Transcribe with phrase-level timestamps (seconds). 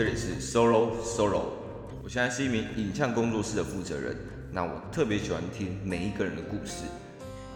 [0.00, 1.42] 这里是 Solo Solo，
[2.02, 4.16] 我现在是一名影像工作室的负责人。
[4.50, 6.84] 那我特别喜欢听每一个人的故事，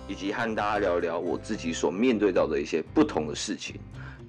[0.06, 3.76] 以及和大家聊聊我自己所面对到的一些不同的事情。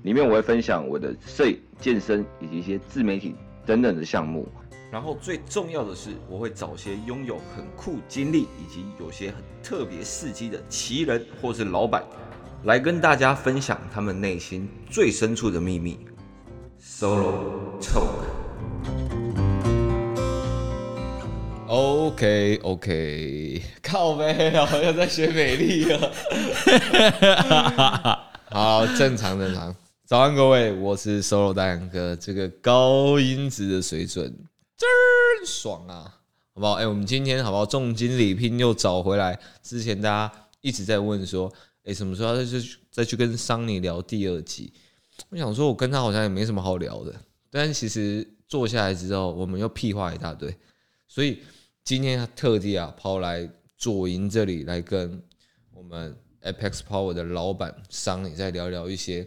[0.04, 4.48] 里面我会分享我的摄影、健身以及一些自媒体等等的项目。
[4.90, 12.02] 然后最重要的是，我会找些拥有很酷经历以及有些很特别事迹的奇人或是老板，
[12.64, 16.00] 来跟大家分享他们内心最深处的秘密。
[16.82, 17.65] Solo
[21.68, 26.12] OK OK，靠背哦又在学美丽了。
[28.50, 29.76] 好，正常正常。
[30.06, 34.34] 早安各位，我是 Solo 大杨哥，这个高音质的水准
[34.78, 34.88] 真
[35.46, 36.20] 爽啊，
[36.54, 36.74] 好不好？
[36.74, 37.66] 哎、欸，我们今天好不好？
[37.66, 44.72] 重金礼聘又找回来，之前大家一直在问说，哎、欸，什么时候再去再去跟桑尼聊第二集？
[45.30, 47.14] 我想说，我跟他好像也没什么好聊的，
[47.58, 50.54] 但其实坐下来之后，我们又屁话一大堆，
[51.08, 51.40] 所以
[51.86, 55.24] 今天他特地啊跑来左营这里来跟
[55.72, 59.26] 我们 Apex Power 的老板桑尼再聊聊一些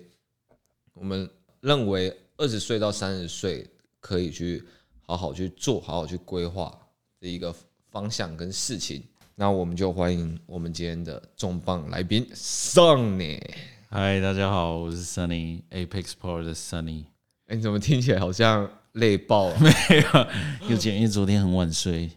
[0.92, 1.26] 我们
[1.62, 3.66] 认为二十岁到三十岁
[3.98, 4.62] 可以去
[5.00, 6.78] 好好去做好好去规划
[7.20, 7.50] 的一个
[7.90, 9.02] 方向跟事情。
[9.36, 13.40] 那我们就欢迎我们今天的重磅来宾桑尼。
[13.88, 17.06] 嗨，大家好，我是 Sunny Apex Power 的 Sunny。
[17.48, 19.56] 哎，你怎么听起来好像累爆了？
[19.60, 22.10] 没有，又见，因为昨天很晚睡，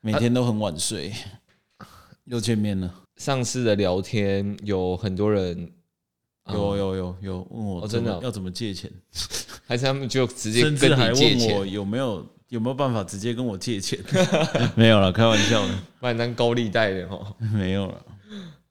[0.00, 1.12] 每天都很晚睡，
[1.76, 1.86] 啊、
[2.24, 2.92] 又见面了。
[3.16, 5.70] 上次的聊天有很多人，
[6.52, 8.90] 有有有有问我，真的要怎么借钱？
[9.66, 10.96] 还是他们就直接跟你借钱？
[10.96, 13.96] 甚至还问我有没有有没有办法直接跟我借钱？
[14.74, 17.36] 没有了，开玩笑的，把你当高利贷的哦。
[17.54, 18.04] 没有了。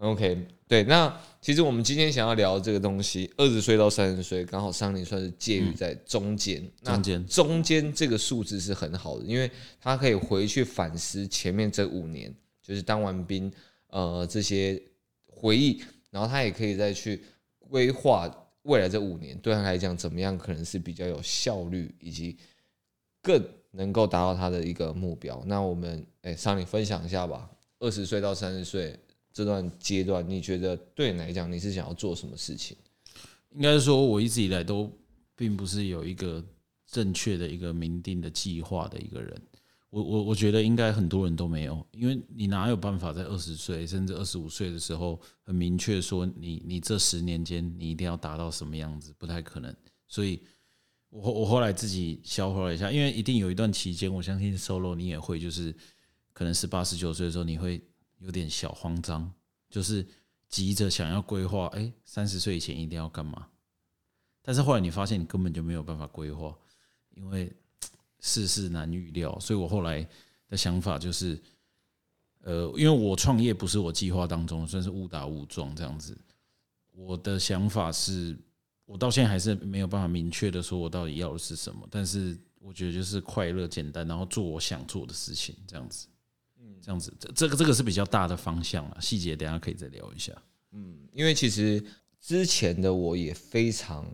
[0.04, 0.38] OK，
[0.68, 6.62] 对，那其实我们今天想要聊这个东西，二十岁到三十岁，刚好桑尼算是介于在中间。
[6.84, 9.50] 嗯、中间，中间这个数字是很好的，因为
[9.80, 13.50] 他可以回去反思前面这五年，就是当完兵，
[13.88, 14.82] 呃，这些
[15.26, 15.82] 回忆，
[16.12, 17.24] 然后他也可以再去
[17.60, 18.30] 规划
[18.64, 22.38] 未来这五年，对他来讲怎么样可能是比较有效率，以及
[23.22, 23.42] 更
[23.72, 25.42] 能够达到他的一个目标。
[25.46, 27.50] 那我们，哎，桑尼分享一下吧，
[27.80, 29.00] 二十岁到三十岁。
[29.34, 32.78] 这段阶段，你觉得对你来讲，你是想要做什么事情？
[33.56, 34.92] 应该说，我一直以来都
[35.36, 36.44] 并不是有一个
[36.86, 39.42] 正确的一个明定的计划的一个人。
[39.90, 49.14] 我我我觉得应该很多人都没有，因为你哪有办法在二十岁甚至二十五岁的时候很明确说你你这十年间你一定要达到什么样子？
[49.18, 49.76] 不太可能。
[50.08, 50.42] 所以
[51.10, 55.76] 我我后来自己消化了一下，因为一定有一段期间，我相信 Solo 你也会，就是
[56.34, 57.82] 可能十八十九岁的时候你会。
[58.24, 59.30] 有点小慌张，
[59.70, 60.06] 就是
[60.48, 63.48] 急着想要规划，哎，三十岁以前一定要干嘛？
[64.42, 66.58] 但是后来你发现你根本就没有办法规划，
[67.16, 67.52] 因为
[68.20, 69.38] 世事难预料。
[69.40, 70.08] 所以我后来
[70.48, 71.38] 的想法就是，
[72.42, 76.18] 呃，因为我创业不是我计划当中，算是误打误撞这样子。
[76.92, 78.38] 我的想法是，
[78.86, 86.08] 我到现在还是没有办法明确的说我到底要的是什么，但是我觉得就是快乐、简单，然后做我想做的事情，这样子。
[86.82, 90.34] 这样子，这这个这个是比较大的方向了，细节等下可以再聊一下。
[90.72, 91.84] 嗯，因为其实
[92.20, 94.06] 之前的我也非常，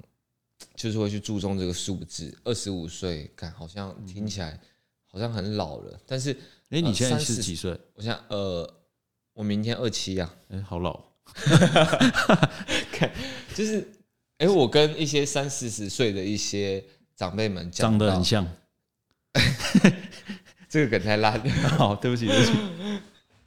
[0.76, 4.60] 就是会去注重这个数字，二十五岁，看好像听起来
[5.08, 6.32] 好像很老了，但是，
[6.70, 7.72] 哎，你现在是几岁？
[7.94, 8.72] 我现在呃，
[9.34, 11.02] 我明天二七呀，哎，好老，
[12.92, 13.12] 看，
[13.56, 13.88] 就是，
[14.38, 16.84] 哎，我跟一些三四十岁的一些
[17.16, 18.46] 长辈们讲长得很像。
[20.70, 22.52] 这个梗太烂了， 好，对不起，对不起。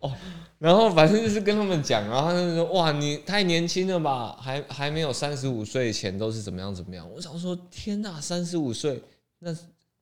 [0.01, 0.13] 哦，
[0.59, 9.01] 然后反正就是跟他们讲，然后他们说：“哇，你太年轻了吧，还还没有三十五岁前都是怎么样怎么样。”我想说：“天哪，三十五岁，
[9.39, 9.57] 那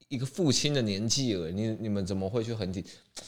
[0.08, 2.82] 一个父亲的年纪了，你你们怎么会去很体？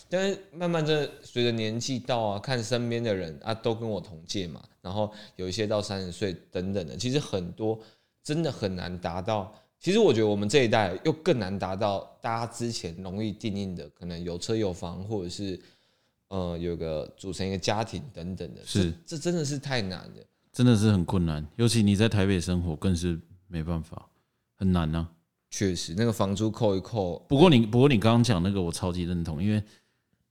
[0.09, 7.79] 但是慢慢的随着年纪到啊，看身边的人啊，都跟我同届嘛，然后有一些到三十岁等等的，其实很多
[8.25, 15.61] 真的很难达到。”其实我觉得我们这一代又更难达到大家之前容易定义的，可能有车有房，或者是
[16.29, 18.65] 呃有个组成一个家庭等等的。
[18.65, 21.45] 是，这真的是太难了，真的是很困难。
[21.57, 24.09] 尤其你在台北生活，更是没办法，
[24.55, 25.11] 很难呢、啊。
[25.51, 27.19] 确实，那个房租扣一扣。
[27.29, 29.61] 不过你不过你刚刚讲那个，我超级认同，因为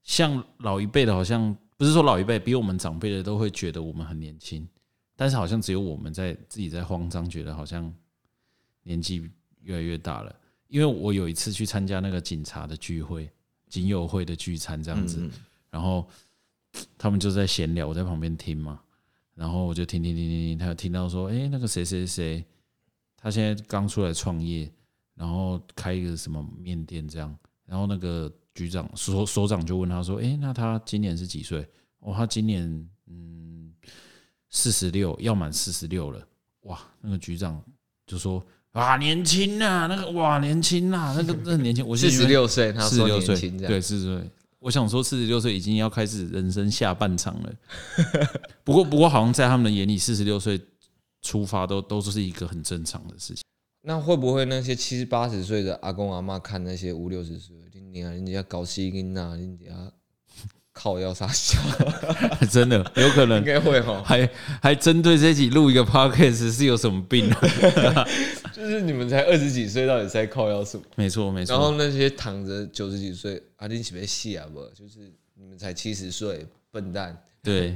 [0.01, 4.65] 像老一辈的，好像不是说老一辈比我们长辈的都会觉得我们很年轻，
[5.17, 7.93] 但是好像只有我们在自己在慌张，觉得好像
[8.83, 9.29] 年纪。
[9.63, 10.35] 越来越大了，
[10.67, 13.29] 因为我有一次去参加那个警察的聚会、
[13.67, 15.29] 警友会的聚餐这样子，
[15.69, 16.07] 然后
[16.97, 18.81] 他们就在闲聊，我在旁边听嘛，
[19.35, 22.45] 然后我就听听听听听，他有听到说，哎，那个谁谁谁，
[23.17, 24.71] 他现在刚出来创业，
[25.15, 31.67] 然后开一个什么面店这样，然后那个局长所所长就问他说：“哎，那他今年是几岁？”
[31.99, 33.73] 哦，他今年嗯
[34.49, 36.27] 四十六，要满四十六了。
[36.61, 37.63] 哇，那个局长
[38.05, 44.31] 就说：“啊，年轻呐、啊，那个哇，年轻呐、啊，那个 那年轻。”我四十六岁，他四十六岁，对，四十岁。
[44.59, 47.51] 我想说，四十六岁已经要开始人生下半场了。
[48.63, 50.59] 不过，不过，好像在他们的眼里，四十六岁
[51.21, 53.43] 出发都都是一个很正常的事情。
[53.83, 57.55] 那会不会那些七十八十岁的阿公阿妈看那些五六十岁，
[57.91, 59.65] 你看人家搞西音呐，人家
[60.81, 61.59] 靠腰杀小，
[62.49, 64.01] 真的有可能，应该会哈。
[64.03, 64.27] 还
[64.59, 68.07] 还针对这集录一个 podcast 是有什么病啊？
[68.51, 70.83] 就是你们才二十几岁，到底在靠腰什么？
[70.95, 71.53] 没错，没错。
[71.53, 74.47] 然后那些躺着九十几岁，啊，你岂别戏啊？
[74.51, 77.15] 不，就是你们才七十岁，笨蛋。
[77.43, 77.75] 对，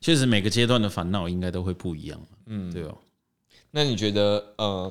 [0.00, 2.18] 确实每个阶段的烦恼应该都会不一样。
[2.46, 2.96] 嗯，对哦。
[3.72, 4.90] 那你觉得，呃，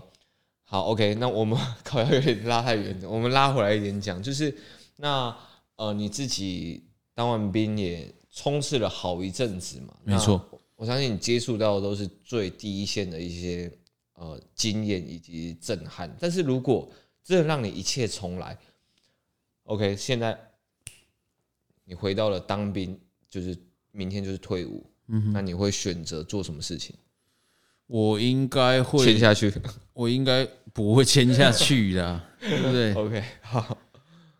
[0.64, 4.56] 好，OK，那我们 靠腰有点拉太远了，我们拉回来一点讲，就是
[4.98, 5.36] 那
[5.86, 6.84] 呃，你自己
[7.14, 9.94] 当完兵也冲刺了好一阵子嘛？
[10.04, 10.44] 没错，
[10.76, 13.72] 我相信你接触到的都是最第一线的一些。
[14.16, 16.88] 呃，经验以及震撼，但是如果
[17.24, 18.56] 真的让你一切重来
[19.64, 20.40] ，OK，现在
[21.84, 22.98] 你回到了当兵，
[23.28, 23.58] 就是
[23.92, 26.96] 明天就是退伍，嗯，那你会选择做什么事情？
[27.88, 29.52] 我应该会签下去，
[29.94, 32.94] 我应该不会签下去的，对不对？
[32.94, 33.78] OK，好，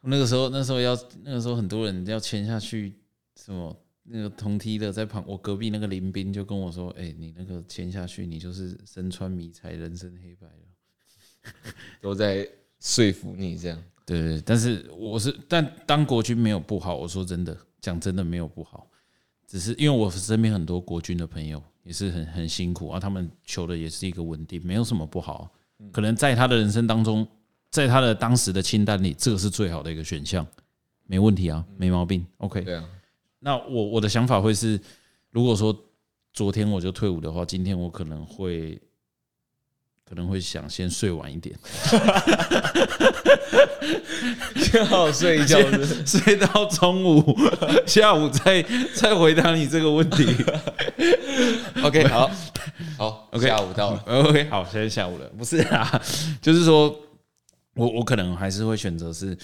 [0.04, 2.94] 那个时候那时候要那个时候很多人要签下去，
[3.36, 3.76] 什么？
[4.06, 11.72] 那个同梯的在旁，我隔壁那个林斌就跟我说：“哎、欸，你那个签下去，你就是身穿迷彩，人生黑白了。
[12.04, 12.46] ”都在
[12.82, 13.82] 说服你这样。
[14.06, 16.98] 对，对，对，但是我是，但当国军没有不好。
[16.98, 18.86] 我说真的，讲真的没有不好，
[19.48, 25.50] 只是因为我身边很多国军的朋友也是很很辛苦啊，他们求的也是一个稳定，没有什么不好。
[25.94, 27.26] 可能在他的人生当中，
[27.74, 30.46] 在他的当时的清单里，这个是最好的一个选项，
[31.08, 32.24] 没问题啊，没毛病。
[32.38, 32.86] OK，对啊。
[33.40, 34.80] 那我我的想法会是，
[35.32, 35.76] 如果说
[36.32, 38.80] 昨天我就退伍的话，今天我可能会
[40.08, 41.58] 可能会想先睡晚一点，
[44.56, 45.58] 先好好睡一觉，
[46.06, 47.36] 睡到中午，
[47.88, 50.28] 下午再再回答你这个问题。
[51.84, 52.30] OK，好，
[53.00, 56.00] 好，OK，下午到了，OK，好，现在下午了，不是啊，
[56.40, 56.96] 就是说
[57.76, 59.38] 我我可能还是会选择是。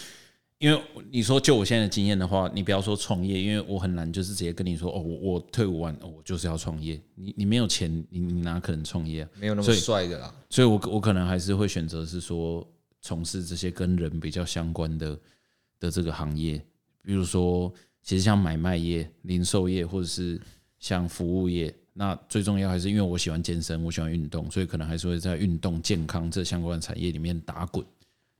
[0.57, 0.77] 因为
[1.09, 7.01] 你说就我现在的经验的话，你不要说创业，因为我很难就是直接跟你说哦，我我退伍完我就是要创业。
[7.15, 9.29] 你你没有钱，你你哪可能创业啊？
[9.39, 10.35] 没有那么帅的啦。
[10.49, 12.69] 所以，我我可能还是会选择是说
[13.01, 15.17] 从事这些跟人比较相关的
[15.79, 16.61] 的这个行业，
[17.01, 17.73] 比如说
[18.03, 20.37] 其实像买卖业、零售业，或者是
[20.77, 21.73] 像服务业。
[21.93, 27.81] 那最重要还是因为我喜欢健身，我喜欢运动，所以可能还是会在运动健康这相关的产业里面打滚。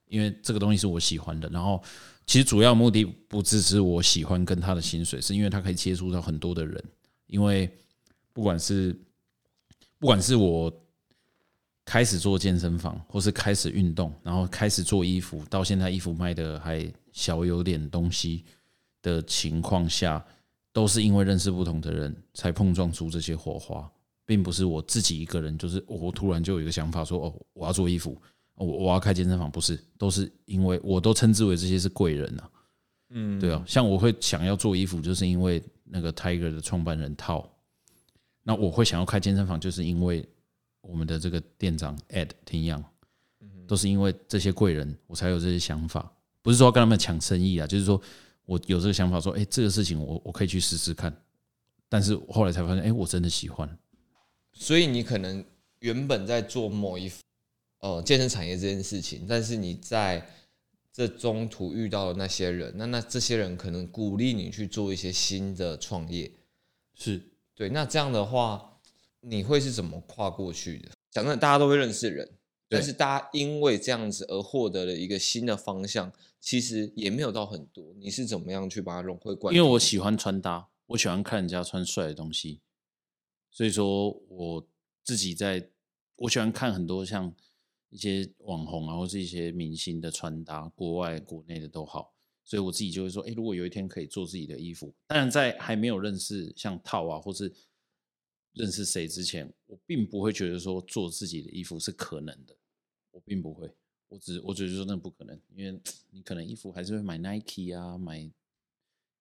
[0.10, 1.82] 因为这个东西是我喜欢的，然后
[2.26, 6.84] 其实主要目的不只是我喜欢跟他的薪水，是因为他可以接触到很多的人。
[7.28, 7.72] 因为
[8.34, 8.94] 不管是
[10.00, 10.74] 不管是我
[11.86, 18.44] 开始做健身房，或是开始运动，然后开始做衣服，到现在衣服卖的还小有点东西
[19.02, 20.24] 的情况下，
[20.74, 23.88] 都是因为认识不同的人才碰撞出这些火花，
[24.26, 28.20] 并不是我自己一个人，就是我突然就有一个想法说，哦，我要做衣服。
[28.60, 32.44] 我我要开健身房，不是，都是因为我都称之为这些是贵人呐，
[33.12, 37.50] 嗯，对啊，像我会想要做衣服，就是因为那个 Tiger 的创办人套，
[38.44, 40.28] 那我会想要开健身房，就是因为
[40.82, 42.84] 我们的这个店长 Ed 听样，
[43.66, 46.12] 都是因为这些贵人，我才有这些想法，
[46.42, 48.02] 不是说跟他们抢生意啊，就是说
[48.46, 51.16] 我有这个想法，说，哎，这个事情我我可以去试试看，
[51.88, 53.70] 但是后来才发现，哎，我真的喜欢，
[54.52, 55.46] 所以你可能
[55.80, 57.10] 原本在做某一。
[57.80, 60.30] 呃，健身产业这件事情，但是你在
[60.92, 66.30] 这中途遇到的那些人，那那这些人可能鼓励你去做一些新的创业，
[66.94, 67.22] 是
[67.56, 67.70] 对。
[67.70, 68.82] 那这样的话，
[69.22, 70.90] 你会是怎么跨过去的？
[71.10, 72.30] 讲真的，大家都会认识人，
[72.68, 77.94] 但是大家因为这样子而获得了一个新的方向，其实也没有到很多。
[77.98, 79.58] 你是怎么样去把它融会贯通？
[79.58, 82.60] 因为我喜欢穿搭，我喜欢看人家穿帅的东西，
[83.50, 84.68] 所以说我
[85.02, 85.70] 自己在，
[86.18, 87.34] 我喜欢看很多像。
[87.90, 97.52] 一些网红啊，或是一些明星的穿搭，国外、国内的都好，所以我自己就会说，诶，如果有一天可以做自己的衣服，当然在还没有认识像套啊，或是
[98.54, 102.56] 认识谁之前，我并不会觉得说做自己的衣服是可能的，
[103.12, 103.72] 我并不会，
[104.08, 105.80] 我只我觉得说那不可能，因为
[106.12, 108.30] 你可能衣服还是会买 Nike 啊，买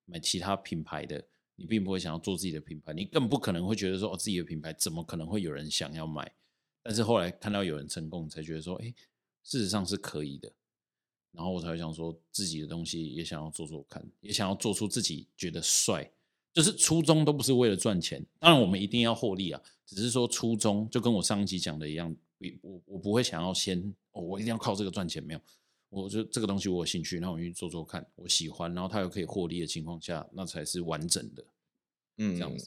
[0.04, 1.22] 买其他品牌的，
[1.56, 6.30] 你并不会想要做自己的品牌，你更不可能会觉得说，哦，自己的品牌怎么可能会有人想要买？
[6.88, 8.86] 但是后来看到有人成功，才觉得说，哎，
[9.44, 10.50] 事实上是可以的。
[11.32, 16.10] 然后我才会想说，自己的东西也想要做做看，也想要做出自己觉得帅。
[16.54, 19.60] 就是初衷都不是为了赚钱，当然我们一定要获利啊。
[19.84, 22.16] 只是说初衷就跟我上一集讲的一样，
[22.62, 25.40] 我我不会想要先哦，我一定要靠这个赚钱，没有。
[25.90, 31.44] 我觉得这个东西我有兴趣，那我去做做看，我喜欢，然后它又可以获利的情况下，那才是完整的。
[32.16, 32.66] 嗯，这样子。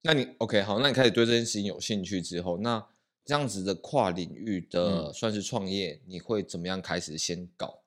[0.00, 0.80] 那你 OK 好？
[0.80, 2.82] 那你开始对这件事情有兴趣之后，那
[3.30, 7.84] 这样子的跨领域的算是创业，嗯、你会怎么样开始先搞？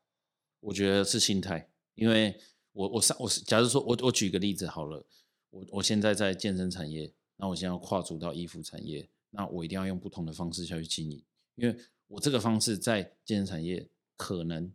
[0.62, 2.40] 我觉得是心态，因为
[2.72, 5.06] 我我上我假如说我我举个例子好了，
[5.50, 11.22] 我我现在在健身产业，那我现在要跨足到衣服产业，那我一定要用不同的方式下去经营，
[11.56, 13.86] 因为我这个方式在健身产业
[14.16, 14.72] 可能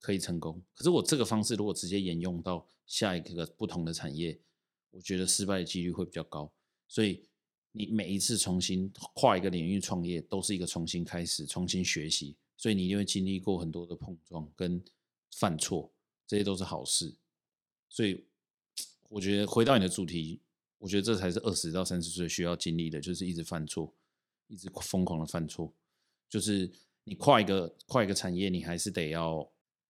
[0.00, 4.40] 可以成功，可是我这个方式如果直接沿用到下一个不同的产业，
[4.90, 6.50] 我觉得失败的几率会比较高，
[6.86, 7.28] 所以
[7.72, 14.82] 你每一次重新跨一个领域创业，都是一个重新开始、重新学习，所以你一定会经历过很多的碰撞跟。
[15.36, 15.92] 犯错，
[16.26, 17.14] 这些都是好事，
[17.90, 18.24] 所以
[19.10, 20.40] 我觉得回到你的主题，
[20.78, 23.92] 我觉得这才是二十到三十岁需要经历的，就是一直犯错，
[24.48, 25.70] 一直疯狂的犯错，
[26.30, 26.68] 就是
[27.04, 29.46] 你跨一个跨一个产业，你还是得要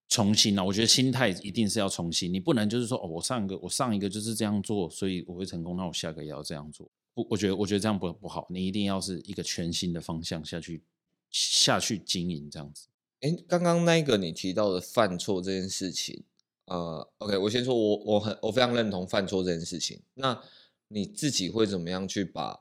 [0.09, 0.65] 重新啊。
[0.65, 6.91] 我觉得心态一定是要重新，你不能就是说哦，我上一个我上一个就是这样做，所以我会成功，那我下个也要这样做。
[7.23, 10.85] 不，我觉得我觉得这样不不好，你一定要是一个全新的方向下去
[11.31, 12.87] 下去经营这样子。
[13.21, 16.23] 哎，刚刚那个你提到的犯错这件事情，
[16.67, 20.01] 呃，OK，我先说我，我我很我非常认同犯错这件事情。
[20.15, 20.41] 那
[20.87, 22.61] 你自己会怎么样去把？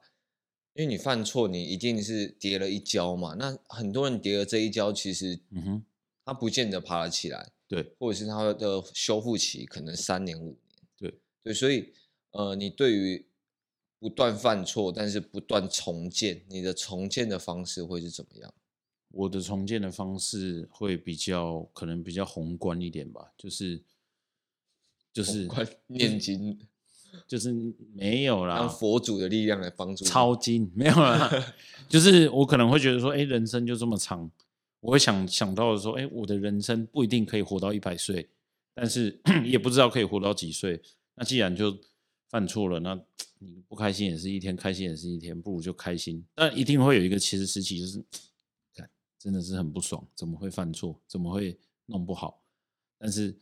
[0.73, 3.35] 因为你犯错，你一定是跌了一跤嘛。
[3.35, 5.83] 那很多人跌了这一跤，其实，嗯哼，
[6.25, 10.59] 他不见得爬得起来，对，或者是他的修复期可能三年五年，
[10.97, 11.93] 对对，所以，
[12.31, 13.26] 呃，你对于
[13.99, 18.53] 不断犯错，但是不断重建，你的重建的方式会是怎么样？
[19.09, 23.81] 我的重建的方式会比较可能比较宏观一点吧，就是
[25.13, 25.49] 就是
[25.87, 26.59] 念经，
[27.25, 27.51] 就是
[27.93, 31.31] 没有啦，让佛祖的力量来帮助抄经没有啦，
[31.89, 34.29] 就是我可能会觉得说，哎，人生就这么长，
[34.81, 38.29] 我会想想到的说，哎，我的人生不一定可以活到一百岁，
[38.75, 40.79] 但是 也不知道可以活到几岁。
[41.15, 41.75] 那既然就
[42.29, 42.99] 犯错了，那
[43.39, 46.25] 你不开心也是一天，开心也是一天，不如就开心。
[46.35, 48.03] 但一定会有一个其实时期，就是。
[49.19, 50.97] 真的是很不爽，怎么会犯错？
[51.07, 52.39] 怎么会弄不好？
[52.99, 53.35] 但是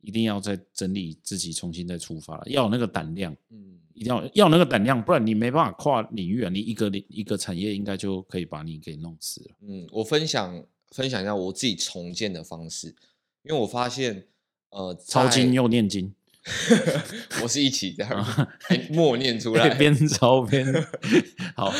[0.00, 6.48] 一定要再整理自己，重新再出发，要有那个胆量，嗯，一定要要有那个胆量，不然你没办法跨领域啊！
[6.48, 9.56] 你一个一个产业应该就可以把你给弄死了。
[9.60, 12.88] 嗯，我分享分享一下我自己重建的方式，
[13.42, 14.26] 因为我发现，
[14.70, 16.12] 呃，抄经又念经，
[17.42, 18.48] 我是一起这样
[18.90, 20.66] 默念出来，边抄边
[21.54, 21.72] 好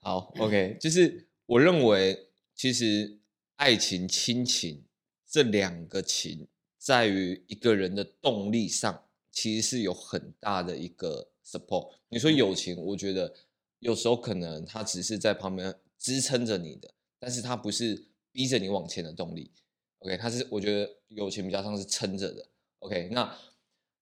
[0.00, 1.28] 好，OK，就是。
[1.46, 3.18] 我认为，其实
[3.56, 4.82] 爱情、亲情
[5.28, 11.90] 这两个情，在于一个人的动力上，其实是有很大的一个 support。
[12.08, 13.34] 你说友情，我觉得
[13.80, 19.50] 有时候可能他只是在旁边支撑着你的，但是他不是逼着你往前的动力。
[19.98, 22.48] OK，他是我觉得友情比较像是撑着的。
[22.78, 23.36] OK，那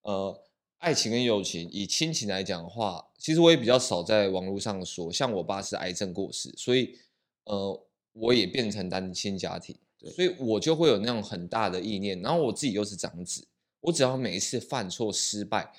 [0.03, 0.41] 呃，
[0.77, 5.11] 爱情跟友情，以亲情来讲的话，其实我也比较少在网络上说。
[5.11, 6.97] 像我爸是癌症过世，所以。
[7.45, 9.75] 呃，我也变成单亲家庭，
[10.15, 12.21] 所以我就会有那种很大的意念。
[12.21, 13.45] 然后我自己又是长子，
[13.81, 15.73] 我只要每一次犯错失败，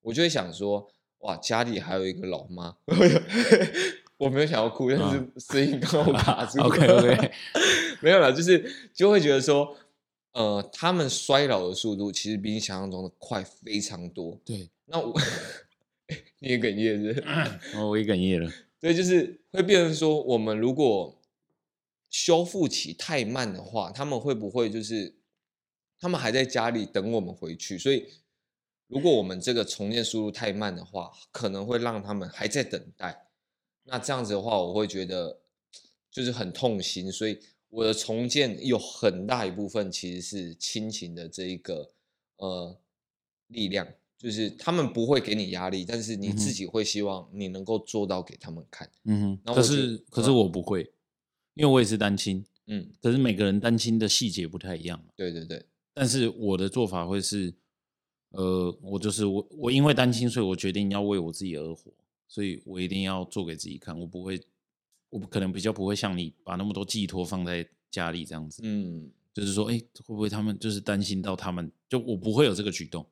[0.00, 2.74] 我就会想说，哇，家里还有一个老妈。
[4.16, 6.58] 我没有想要哭，但是声音刚好 卡住。
[6.62, 7.32] OK OK，
[8.00, 9.76] 没有了，就是就会觉得说，
[10.32, 14.40] 呃，他们衰老的速度其实比你想象中的快非常多。
[14.44, 15.12] 对，那我
[16.38, 17.20] 你也哽咽是，是？
[17.76, 18.50] 哦，我也哽咽了。
[18.78, 21.20] 对，就是会变成说，我们如果
[22.08, 25.14] 修复期太慢的话，他们会不会就是
[25.98, 27.76] 他们还在家里等我们回去？
[27.76, 28.06] 所以，
[28.88, 33.26] 如果我们这个重建速度太慢的话，可能会让他们还在等待。
[33.84, 35.40] 那这样子的话，我会觉得
[36.10, 37.12] 就是很痛心。
[37.12, 37.38] 所以，
[37.70, 41.90] 我的重建有很大一部分其实是亲情的这一个
[42.36, 42.78] 呃
[43.46, 43.88] 力量。
[44.18, 48.86] 就是他们不会给你压力，但是你自己会希望你能够做到给他们看。
[49.04, 49.54] 嗯哼。
[49.54, 50.82] 可是可是我不会，
[51.54, 52.44] 因为我也是单亲。
[52.66, 52.86] 嗯。
[53.00, 55.02] 可是每个人单亲的细节不太一样。
[55.16, 55.64] 对对对。
[55.94, 57.54] 但是我的做法会是，
[58.32, 61.90] 呃，我就是我我因为单亲，所以我决定要为我自己而活，
[62.28, 63.98] 所以我一定要做给自己看。
[63.98, 64.38] 我不会，
[65.10, 68.62] 我可能比较不会像你把那么多寄托放在家里这样子。
[68.64, 69.12] 嗯。
[69.32, 71.70] 就是说，哎，会不会他们就是担心到他们？
[71.88, 73.06] 就我不会有这个举动。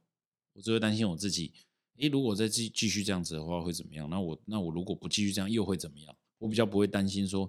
[0.52, 1.52] 我只会担心我自己，
[1.98, 4.10] 诶，如果再继继续这样子的话会怎么样？
[4.10, 6.16] 那我那我如果不继续这样又会怎么样？
[6.38, 7.48] 我比较不会担心说，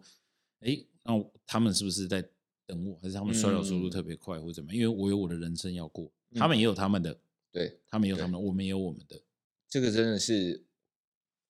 [0.59, 2.23] 诶，那他们是不是在
[2.67, 4.79] 等我，还是他们衰老速度特别快，或者怎么样？
[4.79, 7.19] 因为我有我的人生要过，他们也有他们的，
[7.51, 9.19] 对他们也有他们的，我们也有我们的。
[9.67, 10.63] 这个真的是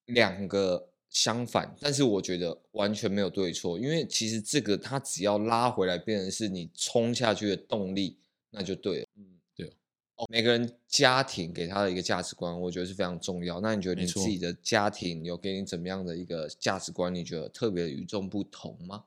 [0.06, 8.18] 两个相反，但是我觉得完全没有对错，因为其实这个它只要拉回来，变成是你冲下去的动力，
[8.52, 9.08] 那就对了。
[9.16, 9.74] 嗯，对
[10.16, 13.60] 哦，每个人家庭给他的一个价值观，我觉得是非常重要。
[13.60, 17.14] 那你觉得你自己的家庭有给你怎么样的一个价值观？
[17.14, 19.06] 你觉得特别与众不同吗？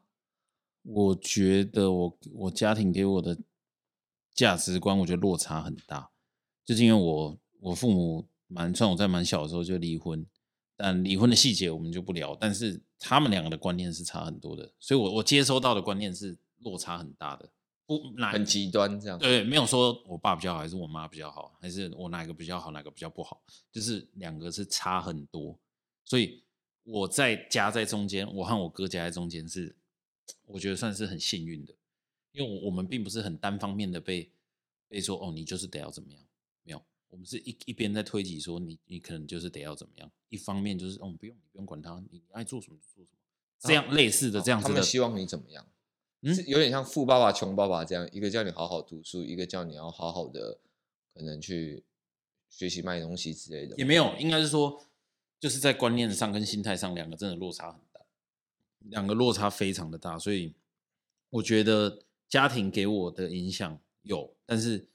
[0.85, 3.39] 我觉得我我家庭给我的
[4.35, 6.11] 价值观，我觉得落差很大，
[6.65, 10.27] 就是因为我我父母蛮算我在蛮小的时候就离婚，
[10.77, 17.51] 但离婚的细节我们就不聊，但是他们两个的观念是差很多的，所以我我接收到的观念是落差很大的，
[17.87, 25.59] 不哪很极端这样，对，没有说我爸比较好还是我妈比较好，还是我哪个比较好哪个比较不好，就是两个是差很多，
[26.05, 26.43] 所以
[26.85, 29.77] 我在夹在中间，我和我哥夹在中间是。
[30.47, 31.75] 我觉得算是很幸运的，
[32.31, 34.31] 因为我们并不是很单方面的被
[34.89, 36.23] 被说哦，你就是得要怎么样，
[37.13, 43.19] 我们是一一边在推挤说你你可能就是得要怎么样，一方面就是哦不用你不用管他，你爱做什么就做什么，
[43.61, 45.67] 这样类似的这样子的，他们希望你怎么样？
[46.23, 50.59] 嗯，是有点像富爸爸穷爸爸这样，一个叫你好好读书，一个叫你要好好的
[51.15, 51.85] 可能去
[52.49, 54.83] 学习卖东西之类的，也没有，应该是说
[55.39, 58.01] 就是在观念上跟心态上两个真的落差很大。
[58.87, 60.55] 两个落差非常的大，所以
[61.31, 64.89] 我觉得家庭给我的影响有，但是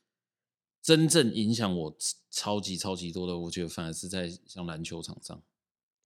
[0.82, 1.98] 真正影响我
[2.30, 5.42] 超级超级多的，我觉得反而是在像篮球场上。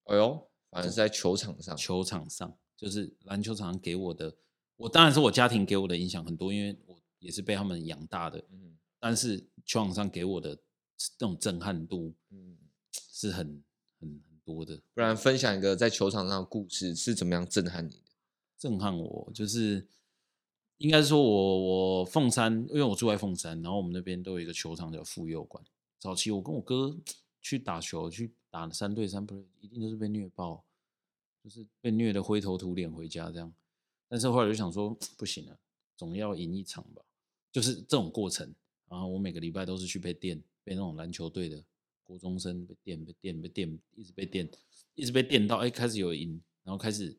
[0.06, 4.36] 哎呦，反而是在球场上，球场上就是篮球场上给我的，
[4.78, 8.44] 我当然是我家庭给我的影响很多，因为我也是被他们养大的。
[8.51, 10.58] 嗯，但是球场上给我的
[11.20, 12.58] 那种震撼度，嗯，
[12.92, 13.63] 是很
[14.00, 14.22] 很。
[14.44, 18.12] 多的，不然分享一个在球场上的故事是怎么样震撼你的？
[18.58, 19.88] 震撼我就是，
[20.82, 25.63] 应该是说我我凤山，因为我住在凤山，然后我们那边都有一个球场叫妇幼馆。
[26.00, 26.98] 早期我跟我哥
[27.39, 30.65] 去打球，去打三对三，不是一定都是被虐爆，
[31.44, 33.54] 就是被虐的灰头土脸回家这样。
[34.10, 35.60] 但是后来就想说，不行了，
[35.96, 37.04] 总要赢一场吧，
[37.52, 38.52] 就是这种过程。
[38.89, 41.63] 然后我每个礼拜都是去被电，被那种篮球队的。
[42.04, 44.50] 国中生被电被电被电，一直被电，
[44.96, 47.15] 一直被电到哎、开始有赢，然后开始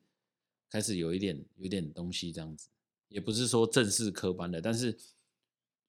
[0.69, 2.69] 开始有一点有一点东西这样子，
[3.13, 4.97] 也不是说正式科班的，但是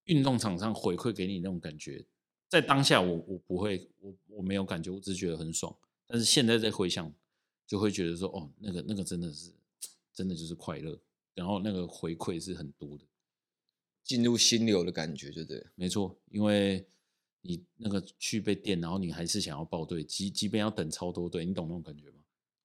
[0.05, 2.05] 运动场上回馈给你那种感觉，
[2.49, 5.75] 在当下我我不会我我没有感觉，我只是觉得很爽，
[6.07, 7.13] 但是现在在回想，
[7.67, 9.51] 就会觉得说哦，那个那个真的是
[10.13, 11.01] 真的就是快乐，
[11.35, 13.05] 然后那个回馈是很多的，
[14.05, 15.67] 进入心流的感觉，对不对？
[15.75, 16.87] 没错，因为。
[17.47, 22.17] 你那个去被电，然后你还是想要报队，即即便要等超多队，你懂那种感觉吗？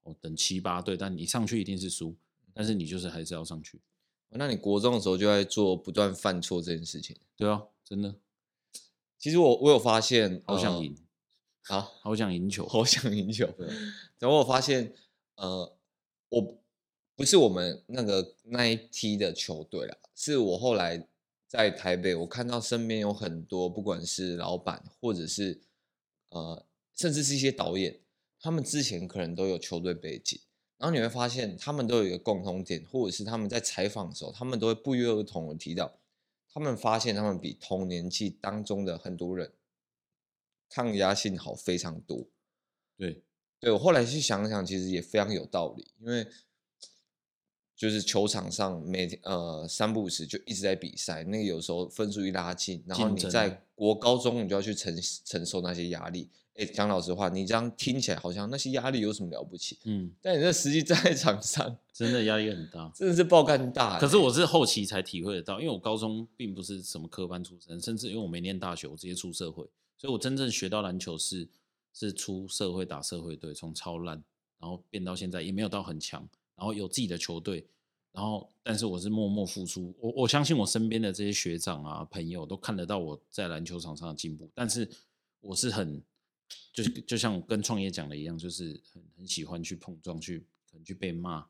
[0.04, 2.16] 哦，等七八队，但你上去一定是输，
[2.54, 3.78] 但是你就是还是要上去。
[4.32, 7.16] 那你国中的时候就在做不断犯错这件事情？
[7.36, 8.16] 对啊，真的。
[9.18, 10.98] 其实我我有发现，好想赢
[11.68, 13.48] 啊，好想赢球，好想赢球。
[14.20, 14.94] 然后我发现，
[15.36, 15.76] 呃，
[16.30, 16.58] 我
[17.16, 21.08] 不是我们那个那一梯的球队啦，是我后来。
[21.52, 25.60] 在台北，我看到身边有很多，不管是老板，或者是
[26.30, 26.64] 呃，
[26.96, 28.00] 甚至是一些导演，
[28.40, 30.40] 他们之前可能都有球队背景，
[30.80, 36.00] 然后你会发现，他们都有一个共同点，或者是他们在采访的时候，他们都会不约而同的提到，
[36.52, 39.54] 他们发现他们比同年纪当中的很多人
[40.70, 42.26] 抗压性好非常多。
[42.98, 43.22] 对，
[43.60, 46.26] 对我后来去想想，其实也非常有道理，因为。
[47.80, 56.30] 就是球场上每天呃三不五时就一直在比赛，那个有时候分数一拉近，然后你在国高中你就要去承承受那些压力。
[56.56, 59.80] 哎，讲老实话，你这样听起来好像那些压力有什么了不起？
[59.86, 63.98] 嗯，但你这实际在 场上，真的压力很大， 真的是爆肝大。
[63.98, 69.64] 可是我是后期才体会得到，因为我高中并不是什么科班出身，甚至因为我没念大学，我直接出社会，
[69.98, 71.48] 所以我真正学到篮球是
[71.94, 74.22] 是出社会打社会队，从超烂
[74.60, 76.28] 然后变到现在也没有到很强。
[76.60, 77.66] 然后有自己的球队，
[78.12, 79.96] 然后但是我是默默付出。
[79.98, 84.52] 我我相信我身边的这些学长啊朋友都看得到我在篮球场上的进步。
[84.54, 84.90] 但是
[85.40, 86.04] 我是很，
[86.74, 91.48] 就是就像跟创业讲的一样，就是很很喜欢去碰撞，去可能去被骂。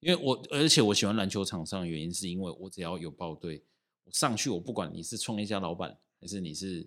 [0.00, 3.64] 因为我而且我喜欢篮球场上的原因，是因为我只要有报队，
[4.04, 6.86] 我上去我不管你是创业家老板，还是你是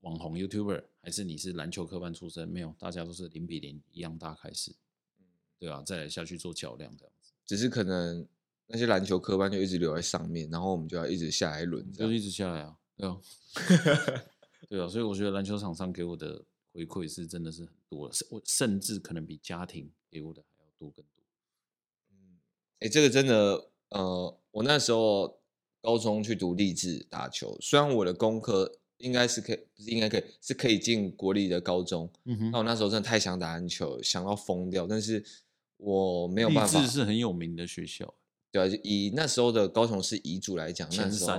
[0.00, 4.74] 网红 YouTuber，还是你是篮球科班出身，没有，大家都是零比零一样大开始。
[5.58, 8.26] 对啊，再来下去做较量这样子，只是可能
[8.66, 13.18] 那些篮球科班就一直留在上面，然后我们就要一直下来一轮，就一直下来啊，对啊，
[14.68, 21.24] 对啊，所以我觉得篮球场上给我的回馈是真的是很多了，我甚至可能比家庭给我的还要多更多。
[22.10, 22.38] 嗯，
[22.80, 25.40] 哎，这个真的，呃，我那时候
[25.80, 32.10] 高中去读励志打球，虽然我的功课应该是可以，不是应该可以，是可以进国立的高中。
[32.24, 35.24] 嗯哼，那我那时候真的太想打篮球，想要疯掉，但是
[35.78, 36.78] 我没有办法。
[36.78, 38.14] 励志是很有名的学校，
[38.52, 41.38] 对啊，以那时候的高雄市乙组来讲，前三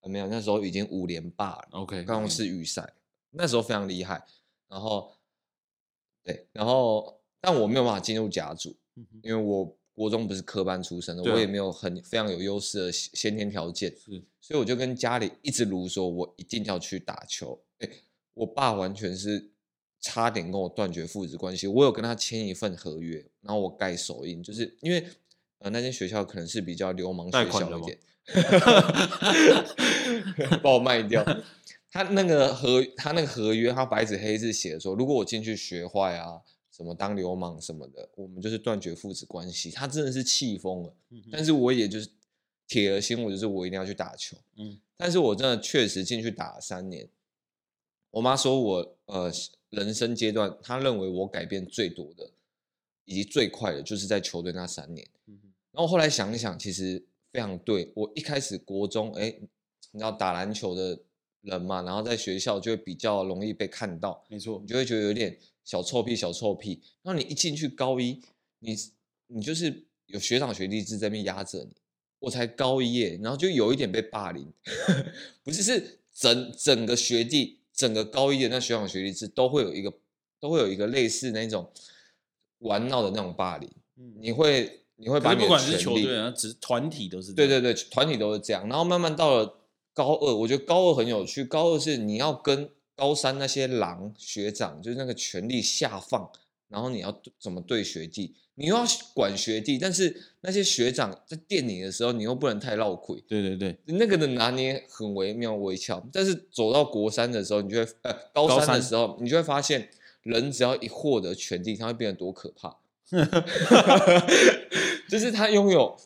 [0.00, 1.68] 啊没有，那时候已经五连霸了。
[1.72, 2.94] OK，高雄市预赛
[3.30, 4.24] 那时候非常厉害，
[4.68, 5.12] 然后
[6.24, 9.76] 对，然后但我没有办法进入甲组，嗯、因为我。
[9.94, 17.62] 国中不是科班出身的，啊、我也没有很非常有优势的先天条件，是所以我就跟家里一直如说，我一定要去打球。
[17.80, 17.88] 哎，
[18.32, 19.52] 我爸完全是
[20.02, 21.66] 差点跟我断绝父子关系。
[21.66, 25.02] 我有跟他签一份合约，然后我盖手印，就是因为
[25.60, 27.98] 呃那间学校可能是比较流氓学校一点，
[30.62, 31.24] 把我卖掉。
[31.90, 36.42] 他那个合他那个合约，他白纸黑字写的说，如果我进去学坏啊。
[36.74, 39.70] 什么当流氓什么的，我们就是断绝父子关系。
[39.70, 42.08] 他真的是气疯了，嗯、但是我也就是
[42.66, 44.38] 铁了心，我就是我一定要去打球。
[44.56, 47.10] 嗯，但是我真的确实进去打了三年。
[48.10, 49.32] 我妈说我呃
[49.70, 52.30] 人生阶段，他认为我改变最多的
[53.04, 55.06] 以及最快的，就是在球队那三年。
[55.70, 57.92] 然后后来想一想，其实非常对。
[57.94, 59.34] 我一开始国中，哎，
[59.92, 60.98] 你知道打篮球的
[61.42, 65.38] 人嘛，然后在学校就会比较容易被看到，没错，你就会觉得有点。
[65.64, 66.82] 小臭屁，小臭屁。
[67.02, 68.20] 然后你一进去高一，
[68.58, 68.76] 你
[69.28, 71.70] 你就是有学长学弟制在那边压着你。
[72.18, 74.52] 我才高一耶，然后就有一点被霸凌，
[75.44, 79.92] 不是是整整个学弟，整个高一的那学长学弟制都会有一个
[80.40, 81.70] 都会有一个类似那种
[82.58, 83.70] 玩闹的那种霸凌。
[83.96, 88.68] 嗯，你会你会把你不管是球队啊，只是团体都是对对对，团体都是这样。
[88.68, 89.58] 然后慢慢到了
[89.92, 91.44] 高二，我觉得高二很有趣。
[91.44, 92.70] 高二是你要跟。
[92.94, 96.30] 高三那些狼学长就是那个权力下放，
[96.72, 98.34] 然后你要怎么对学弟？
[98.54, 98.82] 你又要
[99.14, 103.22] 管学弟，但是那些学长在电你的时候，你又不能太闹亏。
[103.28, 106.02] 对对对，那个的拿捏很微妙微巧。
[106.12, 109.90] 但是走到国三的时候，你就会呃高三的时候，你就会发现，
[110.22, 112.78] 人只要一获得权力，他会变得多可怕。
[115.08, 115.96] 就是他拥有，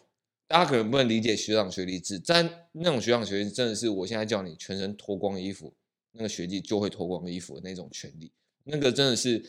[0.48, 5.72] 大家可能不能理解学长学弟制，但那种学长学弟真的是，我现在叫你全身脱光衣服。
[6.18, 8.32] 那个学弟就会脱光衣服的那种权利，
[8.64, 9.44] 那个真的是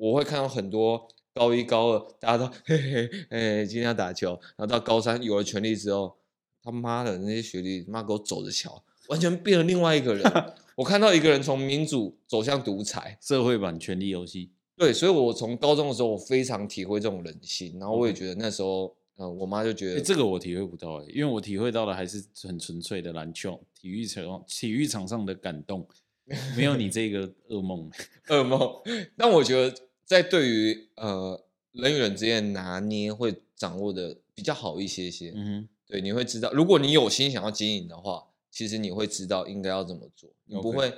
[0.00, 6.16] 我会看到很多高一高二大家都嘿嘿嘿，今天要打球，然后到高三有了权利之后，
[6.62, 10.24] 他妈的那些学弟妈给我走着瞧，完全变了另外一个人。
[10.76, 14.50] 我看到一个人从民主走向独裁，社会版权力游戏。
[14.74, 18.86] 对，所以我从高中的时候我非常体会这种人性，然后我也觉得那时候，
[19.18, 25.86] 嗯，嗯，我妈就觉得、欸、这个我体会不到、欸，因为我体会到的还是很纯粹的篮球体育场体育场上的感动。
[26.56, 27.90] 没有你这个噩梦，
[28.28, 28.72] 噩梦。
[29.16, 29.76] 但我觉得，
[30.10, 35.30] 在对于呃人与人之间拿捏会掌握的比较好一些些。
[35.36, 40.92] 嗯哼，对，你会知道，如果你有心想要经营的话，其实你会知道应该要怎么做，你不会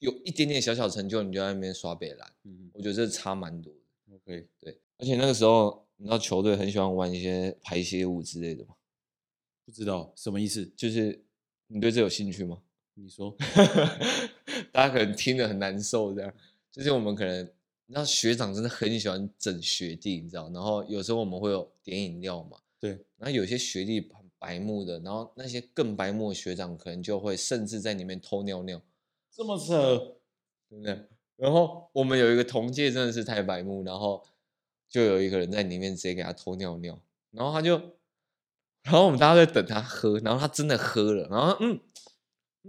[0.00, 2.32] 有一点点小小成就，你就在那边刷北篮。
[2.42, 4.16] 嗯哼，我觉得这差蛮多的。
[4.16, 4.80] OK，对。
[4.98, 8.74] 而且那个时候，你知道球队很喜欢玩一些排泄物之类的吗？
[9.64, 10.68] 不知道什么意思？
[10.76, 11.22] 就是
[11.68, 12.60] 你对这有兴趣吗？
[12.94, 13.36] 你说，
[14.72, 16.34] 大家可能听得很难受，这样
[16.72, 17.48] 就是我们可能，
[17.88, 28.80] 你知道学长真的很喜欢整学弟，你知道，然后有时候我们会有点饮料嘛，对，然后有些学弟很白目的，然后那些更白目的学长可能就会甚至在里面偷尿尿，
[29.34, 29.96] 这么扯，
[30.68, 31.02] 对不对？
[31.36, 34.22] 然后我们有一个同届真的是太白目，然后
[34.88, 37.76] 就有一个人在里面直接给他偷尿尿，然后他就，
[38.82, 41.80] 然后我们大家在等他喝，然后他真的喝了，然后嗯。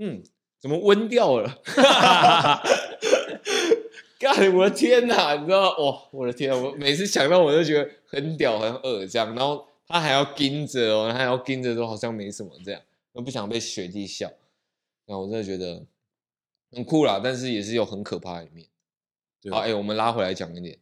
[0.01, 0.23] 嗯，
[0.61, 1.61] 怎么温掉了？
[4.19, 5.33] 干，我的天哪！
[5.35, 6.57] 你知道哇，我的天啊！
[6.57, 9.33] 我每次想到我就觉得很屌、很恶这样。
[9.33, 12.81] 然后他还要盯着哦，他还要盯着，说好像没什么这样，
[13.13, 14.29] 我不想被学弟笑。
[15.05, 15.85] 那我真的觉得
[16.69, 18.67] 很酷啦，但是也是有很可怕的一面。
[19.41, 20.77] 对好，哎、欸，我们拉回来讲一点。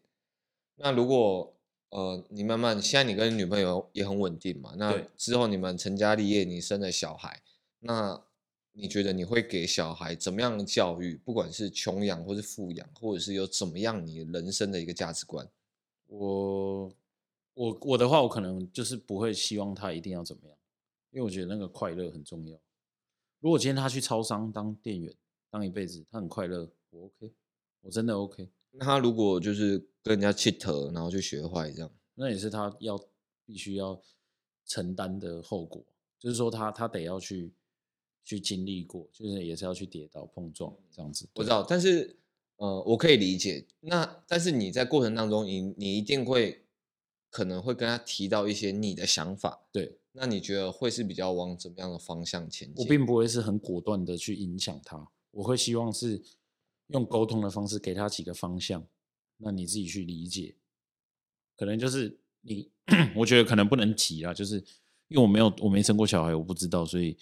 [0.78, 1.54] 那如果
[1.90, 4.74] 呃，你慢慢现在你跟女朋友也很稳定嘛？
[4.78, 7.42] 那之后你们成家立业，你生了小孩，
[7.82, 8.20] 那。
[8.80, 11.16] 你觉得你会给小孩怎么样的教育？
[11.26, 15.50] 不管是穷养或是富养，或者是有怎么样你人生的一个价值观？
[16.06, 16.94] 我
[17.56, 20.56] 我我的话，我可能就是不会希望他一定要怎么样，
[21.10, 22.56] 因为我觉得那个快乐很重要。
[23.40, 25.12] 如果今天他去超商当店员，
[25.50, 27.34] 当一辈子，他很快乐，我 OK，
[27.82, 28.48] 我真的 OK。
[28.74, 32.96] 那他如果就是跟人家 cheat，然后去学坏这样，那也是他要
[33.44, 34.00] 必须要
[34.68, 35.84] 承担的后果。
[36.20, 37.52] 就是说，他他得要去。
[38.28, 41.30] 去经历过，就是也是要去跌倒碰撞这样子。
[41.36, 42.18] 我知道，但是
[42.58, 43.66] 呃，我可以理解。
[43.80, 46.66] 那但是你在过程当中你，你你一定会
[47.30, 49.62] 可能会跟他提到一些你的想法。
[49.72, 52.84] 对，那你觉得会是比较往怎么样的方向前进？
[52.84, 56.22] 我并不会是很果断的去影响他，我会希望是
[56.88, 58.86] 用沟通的方式给他几个方向，
[59.38, 60.56] 那你自己去理解。
[61.56, 62.70] 可能就是你，
[63.16, 64.58] 我觉得可能不能提啊，就是
[65.08, 67.18] 因为我没有我没生过小孩，我不知道，所以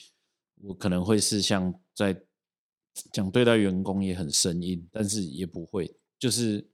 [0.62, 2.20] 我可能会是像在
[3.12, 6.68] 讲对待员工也很生硬，但是也不会，就是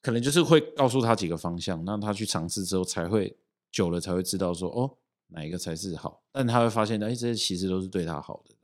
[0.00, 3.36] 可能就是会告诉他几个方向，让他去尝试之后才会
[3.70, 4.96] 久了才会知道说哦，
[5.28, 8.54] 哪一个才是好，但他会发现哎，这些其实都是对他好的，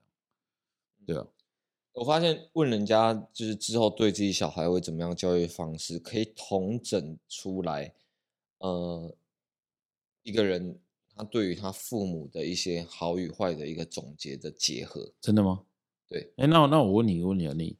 [1.07, 1.27] 对啊。
[1.93, 7.95] 我发现问人家就是之后对自己小孩会怎么样教育方式，可以统整出来。
[8.59, 9.15] 呃，
[10.25, 10.81] 一个人
[11.17, 15.63] 他对于他父母的一些好与坏的一个总结的结合，真的吗？
[16.09, 17.77] 对，哎，那那我问你，问你啊，你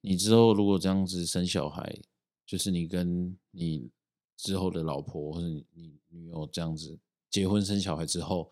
[0.00, 2.00] 你之后如果这样子生小孩，
[2.44, 3.90] 就是你跟你
[4.36, 6.98] 之后的老婆或者你你女友这样子
[7.30, 8.50] 结婚生小孩之后，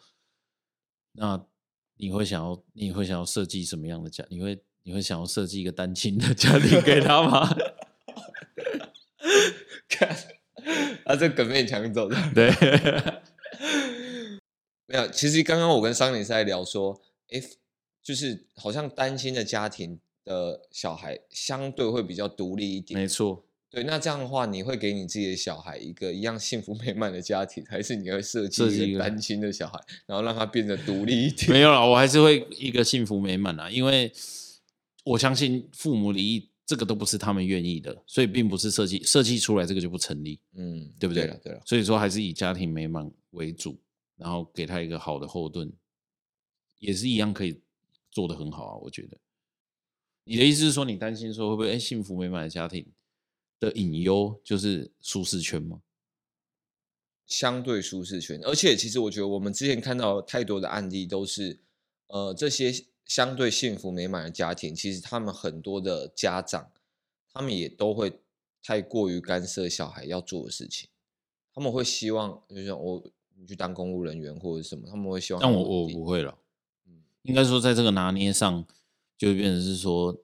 [1.13, 1.45] 那
[1.97, 4.25] 你会想要你会想要设计什么样的家？
[4.31, 7.47] 你会你会想要设计一个单亲的家庭给他吗？
[9.89, 10.17] 看。
[11.05, 12.17] 啊，这梗被你抢走了。
[12.35, 12.51] 对，
[14.91, 15.09] 没有。
[15.09, 17.41] 其实刚刚我跟桑尼是在聊说，哎，
[18.03, 22.99] 就是好像单亲的家庭的小孩相对会比较独立一点。
[22.99, 23.45] 没错。
[23.71, 31.51] 对，那这样的话，你会给你自己的小孩一个一样幸福美满的家庭，还是你会设计一个单亲的小孩，然后让他变得独立一点？
[31.53, 34.13] 没有啦，我还是会一个幸福美满啊，因为
[35.05, 36.51] 我相信父母离异。
[36.67, 41.25] 这个都不是他们愿意的，所以并不是设计设计出来这个就不成立，嗯，对不对？
[41.25, 43.77] 对了，对了，所以说还是以家庭美满为主，
[44.21, 45.73] 然后给他一个好的后盾，
[46.79, 47.61] 也是一样可以
[48.11, 48.77] 做得很好啊。
[48.77, 49.19] 我觉得，
[50.25, 52.87] 你的意思是说，你担心说会不会哎，幸福美满的家庭
[53.59, 55.81] 的隐忧就是舒适圈吗？
[57.27, 61.59] 相对舒适圈，而且其实我觉得我们之前看到太多的案例都是，
[62.07, 62.87] 呃，这些。
[63.07, 66.71] 相对幸福美满的家庭，其实他们很多的家长，
[67.33, 68.21] 他们也都会
[68.63, 70.89] 太过于干涉小孩要做的事情。
[71.53, 73.03] 他们会希望，就像我，
[73.41, 75.41] 你去当公务人员或者什么，他们会希望。
[75.41, 76.37] 但我我不会了。
[76.87, 78.65] 嗯，应该说在这个拿捏上，
[79.17, 80.15] 就变成是说，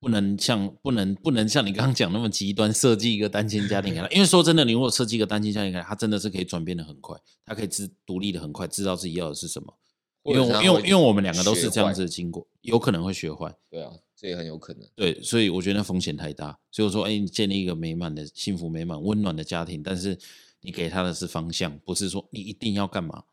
[0.00, 4.08] 不能像不能不能像你刚刚讲那么极端，设计一个单亲家庭给他。
[4.10, 9.76] 因为说真的，你如果设计一个单亲家庭给他，他真的是可以转变的很快，他可以自独立的很快，知道自己要的是什么。
[10.24, 13.56] 因为因为因为我们两个都是这样子的经过，有可能会学坏。
[13.70, 14.86] 对啊，这也很有可能。
[14.94, 16.58] 对，所以我觉得那风险太大。
[16.70, 20.18] 所以我说，哎，你建立一个美满的、幸福美满、温暖的家庭，但是
[20.60, 23.24] 你给他的是方向，不是说你一定要干嘛。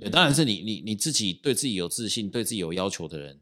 [0.00, 3.40] 对，当然是你你你自己对自己有自信、对自己有要求的人，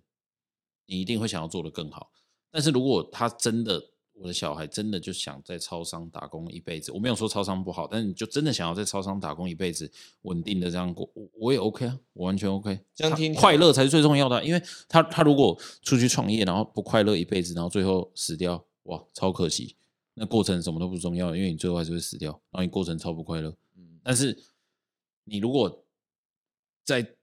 [0.85, 2.13] 你一定会想要做得更好。
[2.51, 9.91] 但是如果他真的，我的小孩真的就想在超商打工一辈子，我没有说超商不好，但是你就真的想要在超商打工一辈子，
[10.23, 12.79] 稳定的这样过，我我也 OK 啊，我完全 OK。
[12.95, 19.77] 这样听快乐才是最重要的啊，因为他他如果出去创业，然后不快乐一辈子，然后最后死掉，哇，超可惜。
[20.15, 23.57] 那过程什么都不重要，因为你最后还是会死掉，然后你过程超不快乐。
[23.77, 24.39] 嗯，但是
[25.25, 25.85] 你如果
[26.85, 27.15] 在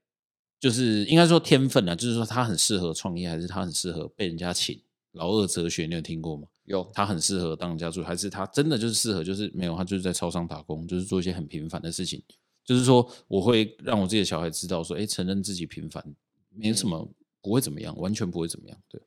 [0.58, 4.82] 就是应该说天分啊，就是说他很适合创业，还是他很适合被人家请？
[5.12, 6.46] 老二哲学你有听过吗？
[6.64, 9.24] 有，他很适合当家主，还是他真的就是适合？
[9.24, 12.22] 就是没有，他就是在超商打工，就是做一些很平凡的事情。
[12.64, 16.14] 就是说，我会让我自己的小孩知道，说，哎，承认自己平凡，
[16.50, 17.10] 没什么，
[17.42, 18.78] 不会怎么样，完全不会怎么样。
[18.88, 19.00] 对，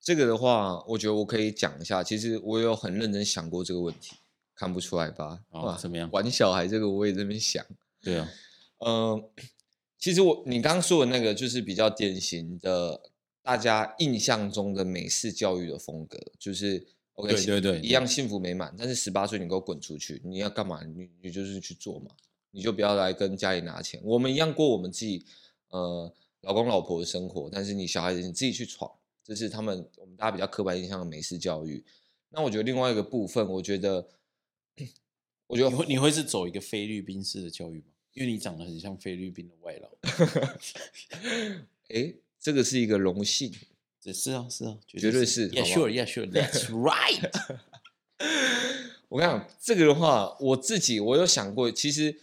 [0.00, 2.04] 这个的话，我觉得我可以讲一下。
[2.04, 4.14] 其实我有很认真想过这个问题，
[4.54, 5.40] 看不出来吧？
[5.50, 6.08] 啊，怎么样？
[6.12, 7.64] 玩小孩这个我也在那边想。
[8.00, 8.28] 对啊，
[8.78, 9.24] 嗯，
[9.98, 13.10] 其实我你刚刚说的那个就是比较典型的。
[13.42, 18.72] 大家印象中的美式教育的风格就是，OK，对对对，一样幸福美满。
[18.78, 20.80] 但是十八岁你给我滚出去，你要干嘛？
[20.84, 22.12] 你你就是去做嘛，
[22.52, 24.00] 你就不要来跟家里拿钱。
[24.04, 25.26] 我们一样过我们自己，
[25.70, 27.50] 呃，老公老婆的生活。
[27.50, 28.88] 但是你小孩子你自己去闯，
[29.24, 31.84] 这是他们我们大家比较刻板印象的美式教育。
[32.28, 34.08] 那我觉得另外一个部分，我觉得，
[35.48, 37.86] 我觉得你会你会是走一个菲律宾式的教育吗？
[38.12, 39.88] 因为你长得很像菲律宾的外劳。
[41.90, 42.14] 哎。
[42.42, 43.54] 这个是一个荣幸，
[44.00, 45.48] 这是啊，是啊，绝对是。
[45.52, 47.30] Yeah, sure, yeah, sure, that's right。
[49.08, 52.18] 我跟你讲，这个的话，我自己我有想过，其实，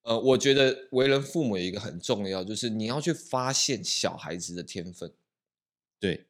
[0.00, 5.12] 呃，我觉得为人父母有一个很重要，就是你要去发现小孩子的天分。
[5.98, 6.24] 对，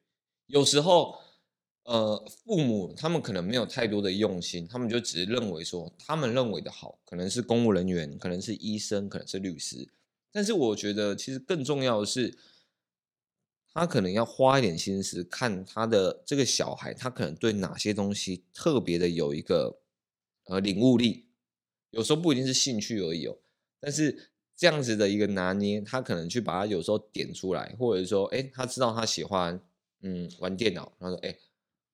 [0.47, 1.17] 有时候，
[1.83, 9.87] 呃，父母他们可能没有太多的用心，他们就只是认为说，他们认为的好，可能是公务人员，可能是医生，可能是律师。
[10.33, 12.37] 但是我觉得，其实更重要的是。
[13.73, 19.79] 他可能要花一点心思看他的这个小孩，他可能对哪些东西特别的有一个
[20.45, 21.27] 呃领悟力，
[21.91, 23.37] 有时候不一定是兴趣而已哦，
[23.79, 29.59] 但是这样子的一个拿捏，他可能去把他有时候点出来，或者说，哎，他知道他喜欢
[30.01, 31.35] 嗯玩电脑，他说，哎，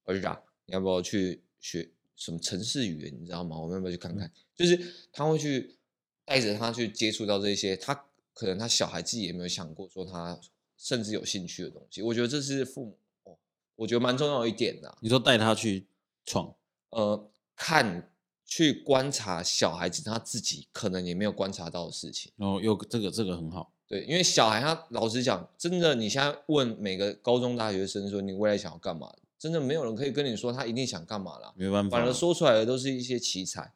[0.06, 3.18] 儿子啊，你要不要去学什么城市语言？
[3.22, 3.58] 你知道吗？
[3.60, 4.28] 我们要不要去看看？
[4.28, 5.78] 嗯、就是他会去
[6.26, 7.94] 带着他去接触到这些，他
[8.34, 10.40] 可能他小孩自己也没有想过说他
[10.78, 12.02] 甚至有兴趣的东西。
[12.02, 13.38] 我觉得这是父母哦，
[13.76, 14.98] 我觉得蛮重要一点的。
[15.02, 15.88] 你说带他去
[16.26, 16.56] 闯，
[16.92, 18.12] 呃，看。
[18.50, 33.74] 去观察小孩子他自己可能也没有观察到的事情，哦，有这个这个很好，对，因为小孩他老实讲，真的，你现在问每个高中大学生说你未来想要干嘛，真的没有人可以跟你说他一定想干嘛啦，没办法，反而说出来的都是一些奇才，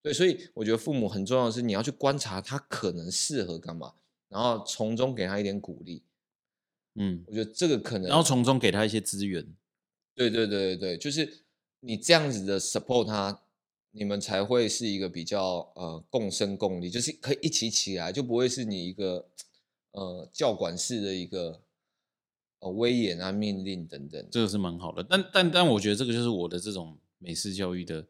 [0.00, 3.94] 对，所以我觉得父母很重要的是你要去观察他可能适合干嘛，
[4.28, 6.04] 然后从中给他一点鼓励，
[6.94, 9.46] 嗯，我觉得这个可能，然后从中给他一些资源，
[10.14, 11.44] 对对对对对，就是
[11.80, 13.42] 你这样子的 support 他。
[13.94, 19.28] 你们才会是一个比较呃共生共利，就是可以一起起来，就不会是你一个
[19.90, 21.60] 呃教管式的一个
[22.60, 24.26] 呃威严啊命令等等。
[24.30, 28.06] 这个是蛮好的，但但但我觉得这个就是我的这种美式教育的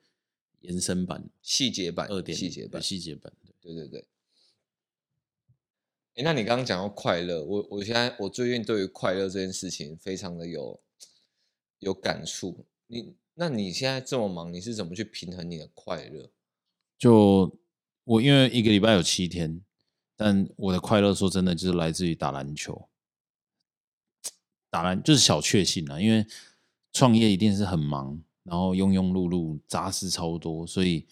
[0.60, 3.32] 延伸版、细节版、二点细节版、细节版。
[3.60, 4.04] 对对对。
[6.14, 10.80] 哎，那你刚刚讲到快乐，我我现在我最近对于快乐这件事情非常的有
[11.78, 12.66] 有感触。
[12.86, 13.14] 你。
[13.34, 16.30] 那你现在这么忙，你是怎么去平衡你的快乐？
[16.98, 17.58] 就
[18.04, 19.62] 我因为一个礼拜有七天，
[20.14, 22.90] 但我的快乐说真的就是来自于打篮球。
[24.68, 26.26] 打篮就是小确幸啊，因为
[26.92, 31.06] 创业一定是很忙，然后庸庸碌碌，杂事超多，所以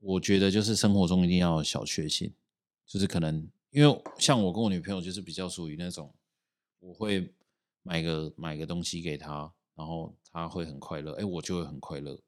[0.00, 2.34] 我觉得就是生活中一定要有小确幸，
[2.84, 6.12] 就是可能因为像我跟我女朋友就是比较属于那种，
[6.78, 7.32] 我会
[7.82, 9.52] 买个买个东西给她。
[9.76, 12.20] 然后她会很快乐，哎，我就会很快乐，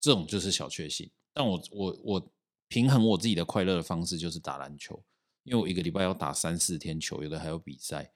[0.00, 1.10] 这种就是小确幸。
[1.34, 2.32] 但我我我
[2.66, 5.04] 平衡我自己的快乐的方式就是打篮球，
[5.42, 8.10] 因为我一个礼拜要打三四天球，有的还有比赛。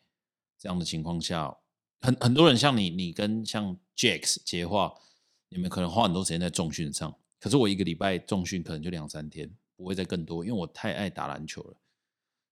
[0.59, 1.55] 这样的情况下，
[2.01, 4.95] 很很多人像你，你跟像 Jax 杰化，
[5.51, 11.77] 你们可能花很多时间在重训上，可是我一个礼拜重训可能就两三天，不会再更多，因为我太爱打篮球了。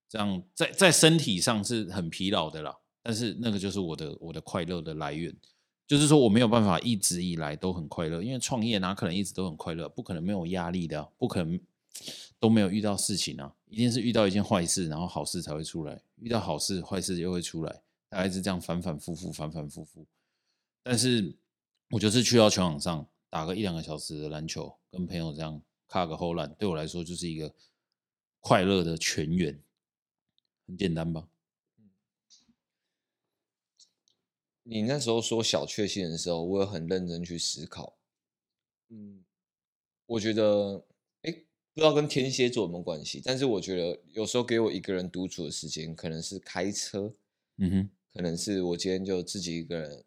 [0.09, 5.35] 这样在在身体上是很疲劳的啦，但是那个就是我的我的快乐的来源。
[5.87, 9.87] 就是说我没有办法一直以来都很快乐，因为创业哪可能一直都很快乐？
[9.87, 11.57] 不可能没有压力的，不可能
[12.41, 13.55] 都没有遇到事情啊！
[13.69, 20.05] 一定是遇到一件坏事，然后好事才会出来；遇到好事，坏事又会出来，大概是这样反反复复，反反复复。
[20.83, 21.33] 但是
[21.91, 27.53] 我就是去到球场上打个一两个小时的篮球，跟朋友这样卡个后篮，对我来说就是一个
[28.41, 29.57] 快乐的泉源，
[30.67, 31.27] 很简单吧？
[34.63, 37.97] 你那时候说小确幸的时候，我有很认真去思考。
[38.89, 39.23] 嗯，
[40.05, 40.85] 我觉得，
[41.21, 41.31] 哎，
[41.73, 47.15] 不知道跟天蝎座有没有关系，但是我觉得有时候给我一个人独处的时间，可能是开车，
[47.57, 50.03] 嗯哼，可能是我今天就自己一个人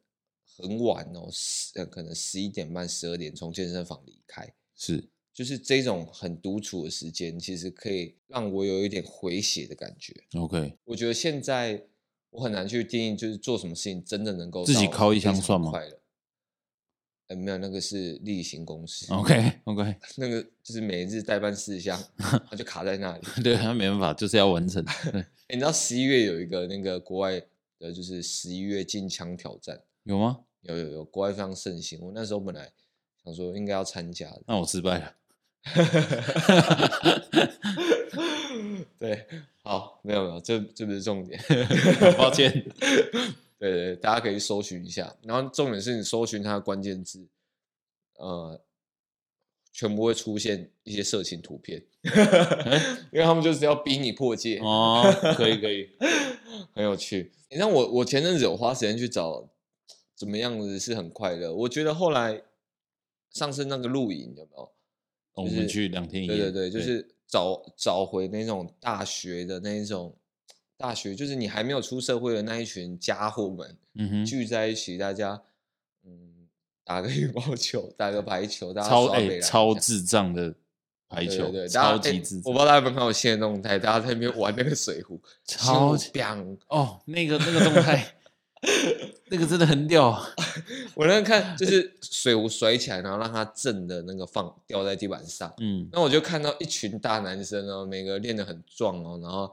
[0.59, 5.09] 很晚哦，十可能十一点半、十二点从健身房离开，是，
[5.41, 10.15] 就是这种很独处的时间，其实可以让我有一点回血的感觉。
[10.35, 11.87] OK，我觉得现在。
[12.33, 15.73] 我很难去定义，就是做什么事情真的能够自己靠一枪算吗？
[17.27, 19.13] 哎，没有，那个是例行公事。
[19.13, 19.97] OK，OK，、okay, okay.
[20.17, 22.01] 那个就是每日代办事项，
[22.49, 23.43] 它就卡在那里。
[23.43, 24.81] 对，它没办法，就是要完成。
[25.51, 27.43] 你知道十一月有一个那个国外
[27.81, 30.39] 的，就是十一月禁枪挑战，有吗？
[30.61, 31.99] 有有有，国外非常盛行。
[32.01, 32.71] 我那时候本来
[33.25, 35.17] 想说应该要参加的，那我失败了。
[38.99, 39.27] 对。
[39.63, 41.39] 好，没有没有，这这不是重点，
[42.17, 42.51] 抱歉。
[42.81, 43.03] 对，
[43.59, 47.29] 对对，大家可以搜寻一下，然后重点是你搜寻它的关键字，
[48.17, 48.59] 呃，
[49.71, 51.85] 全部会出现一些色情图片，
[53.13, 55.05] 因为他们就是要逼你破戒哦。
[55.37, 55.91] 可以可以，
[56.75, 57.31] 很有趣。
[57.51, 59.47] 你看我我前阵子有花时间去找
[60.17, 62.43] 怎么样子是很快乐，我觉得后来
[63.31, 64.73] 上次那个露营有没有？
[65.35, 67.15] 我们去两天一夜，对对对，就是。
[67.31, 70.19] 找找回那种大学的那一种
[70.77, 75.41] 大学，就是你还没有出社会的那一群家伙们，嗯哼，聚在一起，大家
[76.05, 76.49] 嗯
[76.83, 80.53] 打个羽毛球， 打个排球，大家超哎、欸、超智障的
[81.09, 82.43] 排球，对，对，对，超级智。
[82.45, 88.17] 我不知道大家有没有看我现在动态，大家在那边玩那个水壶，超强哦，那个那个动态。
[89.31, 90.11] 那个真的很屌，
[90.95, 95.53] 我那看就是水壶甩起来，然后让它震的那个放掉在地板上。
[95.59, 99.51] 嗯，那我就看到一群大男生哦，每个练得很壮哦，然后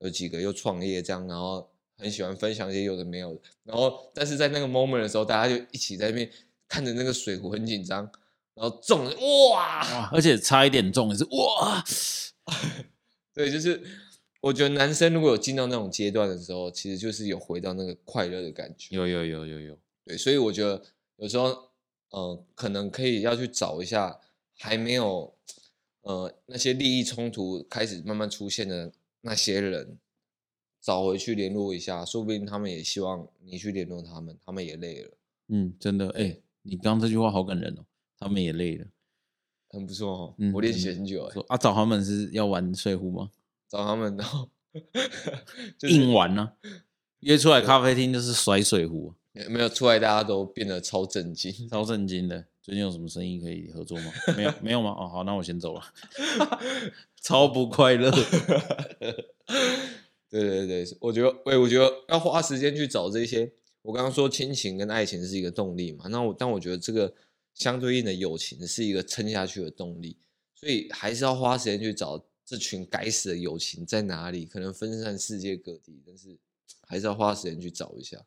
[0.00, 1.66] 有几个又创业这样，然后
[1.98, 3.40] 很喜欢分享一些有的没有的。
[3.64, 6.30] 然后但是在那个 moment 的时候，大家就一起在那边
[6.68, 8.10] 看着那个水壶很紧张。
[8.54, 9.10] 然后中了
[9.50, 11.82] 哇，而且差一点中也是哇，
[13.34, 13.82] 对，就是
[14.44, 18.94] 我觉得男生如果有进到那种阶段的时候，其实就是有回到那个快乐的感觉。
[18.94, 20.82] 有有有有有，对，所以我觉得
[21.16, 21.70] 有时候，
[22.10, 24.20] 呃，可能可以要去找一下
[24.58, 25.34] 还没有，
[26.02, 28.92] 呃，那些利益冲突开始慢慢出现的
[29.22, 29.96] 那些人，
[30.78, 35.10] 找回去联络一下，说不定他们也希望你去联络他们，他们也累了。
[35.48, 37.86] 嗯，真的，哎、欸，你刚刚这句话好感人哦。
[38.18, 38.86] 他们也累了，
[39.70, 40.34] 很不错哦。
[40.38, 41.42] 嗯、我练习很久哎。
[41.48, 43.30] 啊，找他们是要玩睡壶吗？
[43.74, 44.48] 找他们然后、
[45.76, 46.52] 就是、硬玩呢、啊？
[47.20, 49.12] 约出来咖啡厅就是甩水壶。
[49.48, 52.46] 没有出来，大家都变得超震惊，超震惊的。
[52.62, 54.12] 最近有什么生意可以合作吗？
[54.36, 54.90] 没有，没有吗？
[54.90, 55.82] 哦，好，那我先走了。
[57.20, 58.12] 超不快乐。
[60.30, 63.52] 对对对，我觉得，喂，我觉得要花时间去找这些。
[63.82, 67.12] 我刚刚说亲情跟爱情是一个动力嘛，那我但我觉得这个。
[67.54, 70.16] 相对应的友情是一个撑下去的动力，
[70.56, 76.36] 所以还是要花时间去找这群该死的友情在哪里，可能分散世界各地，但是
[76.86, 78.18] 还是要花时间去找一下。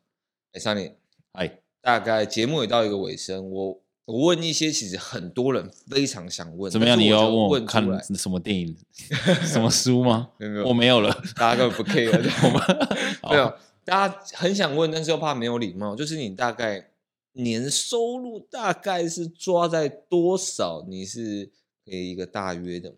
[0.52, 0.92] 哎，Sunny，
[1.32, 6.98] 哎，大概节目也到一个尾声，我我问一些其实很多人非常想问，怎么样？
[6.98, 7.82] 你要问我看
[8.14, 8.76] 什么电影、
[9.46, 10.30] 什么书吗？
[10.38, 12.10] 没有没有，我没有了，大家根本不 care，
[12.44, 12.88] 我们
[13.30, 13.54] 没有，
[13.84, 16.90] 大家很想问，但是又怕没有礼貌，就是你大概。
[17.34, 20.84] 年收入大概是抓在多少？
[20.88, 21.48] 你是
[21.84, 22.96] 给一个大约的吗？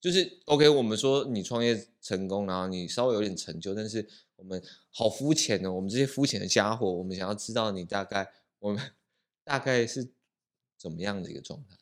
[0.00, 5.72] 就是 OK，我们说你创业成功，然后你稍微有点成就，但是我们好肤浅哦。
[5.72, 8.26] 我们这些肤浅的家伙，我们想要知道你大概
[8.58, 8.80] 我们
[9.44, 10.10] 大概是
[10.78, 11.76] 怎么样的一个状态？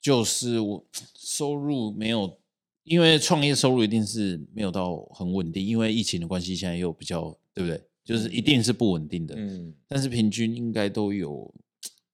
[0.00, 0.84] 就是我
[1.16, 2.38] 收入没有，
[2.82, 7.82] 因为创业收入一定是没有到很稳定，因为疫情的关系，现在又比较，对不对？
[8.04, 11.50] 就是一定是不稳定的，嗯，但是平均应该都有，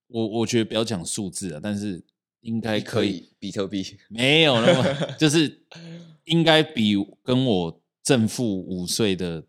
[0.06, 2.00] 我我觉得不要讲数字啊，但是
[2.40, 5.62] 应该可以，比特币没有那么，就是
[6.24, 9.44] 应该比跟我正负五岁的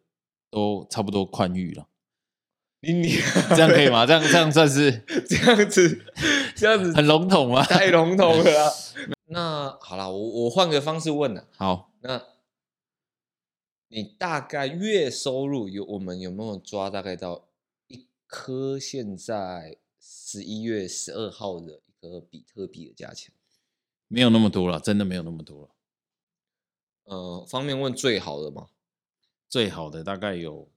[0.49, 1.87] 都差不多宽裕了。
[2.81, 3.09] 你你
[3.49, 4.05] 这样可以吗？
[4.07, 4.91] 这样这样算是
[5.29, 6.03] 这样子，
[6.55, 7.63] 这样子很笼统吗？
[7.63, 8.71] 太笼统了啊。
[9.27, 11.47] 那好了，我我换个方式问了。
[11.57, 12.23] 好，那。
[13.93, 17.49] 你大概月收入有我们有没有抓大概到
[17.87, 23.33] 一颗现在十一月十二号的一个比特币的价钱？
[24.07, 25.69] 没有那么多了，真的没有那么多了。
[27.03, 28.67] 呃，方便问最好的吗？
[29.47, 30.69] 最好的大概有，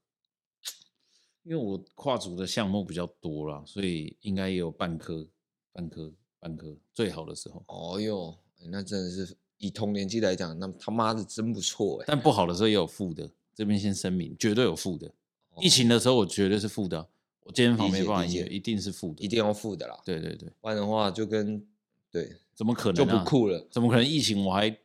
[1.42, 5.26] 因为我跨组的项目比较多了，所以应该也有半颗、
[5.72, 7.64] 半颗、半颗最好的时候。
[7.68, 8.38] 哦哟，
[8.70, 9.36] 那真的是。
[9.58, 12.04] 以同年纪来讲，那他妈的真不错哎！
[12.08, 15.14] 但不好的时候也有负的，这边先声明，绝对有负的。
[15.60, 17.08] 疫情的时候我绝对是负的，
[17.44, 19.98] 我健身房没办法也一定是负的，一定要负的啦。
[20.04, 21.64] 对对对，不然的话就跟
[22.10, 23.66] 对，怎么可能就不酷了？
[23.70, 24.04] 怎么可能？
[24.04, 24.76] 疫情我还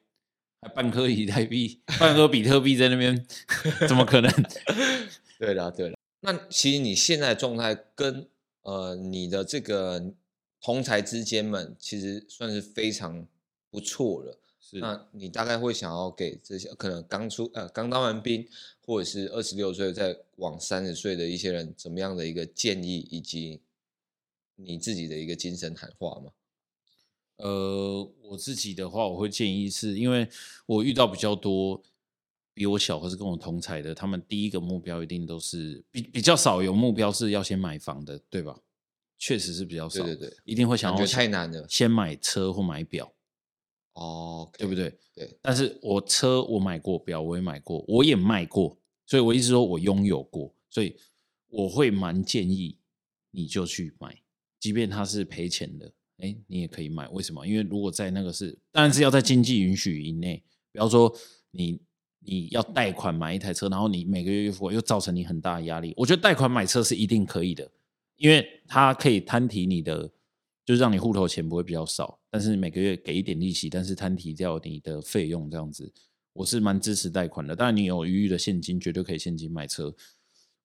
[0.62, 3.26] 还半颗以太币， 半颗比特币在那边，
[3.88, 4.32] 怎么可能？
[5.39, 8.28] 对了对了，那其实你现在状态跟
[8.64, 10.12] 呃你的这个
[10.62, 13.26] 同才之间们，其实算是非常
[13.72, 14.38] 不错了。
[14.70, 18.47] 是那你大概会想要给这些可能刚出呃刚当完兵，
[18.86, 23.61] 或者是二十六岁再往三十岁的一些人，怎么样的一个建议，以及
[24.55, 26.32] 你自己的一个精神喊话吗？
[27.38, 30.28] 呃，我自己的话，我会建议是因为
[30.65, 31.82] 我遇到比较多
[32.53, 38.59] 比我小或是跟我同才的，他们第一个目标一定都是比比较少有目标是要先买房的，对吧？
[39.17, 43.11] 确实是比较少，对对对，一定会想要太难了，先买车或买表。
[44.00, 44.89] 哦对不对？
[45.14, 50.95] 对，但是我车我买过，表我也买过，我也卖过，所以我一直说我拥有过，所以
[51.50, 52.78] 我会蛮建议
[53.32, 54.18] 你就去买，
[54.58, 57.10] 即便它是赔钱的，哎，你也可以买。
[57.10, 57.45] 为什么？
[57.45, 60.41] 因为如果在那个是，当然是要在经济允许以内，
[60.72, 61.14] 比方说
[61.52, 61.82] 你
[62.20, 65.93] 你要贷款买一台车，然后你每个月月付又造成你很大的压力。
[65.97, 67.70] 我觉得贷款买车是一定可以的，
[68.16, 70.10] 因为它可以摊提你的。
[70.70, 75.91] 就是让你户头钱不会比较少，但是每个月给一点利息，但是摊提掉你的费用这样子，
[76.32, 77.55] 我是蛮支持贷款的。
[77.55, 79.91] 当然你有余裕的现金，绝对可以现金买车。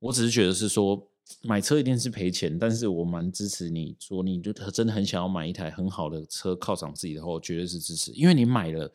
[0.00, 8.12] 我只是觉得是说买车一定是赔钱，但是我蛮支持你说你就真的很想要买一台很好的车犒赏自己的话，我绝对是支持。
[8.12, 8.92] 因为你买了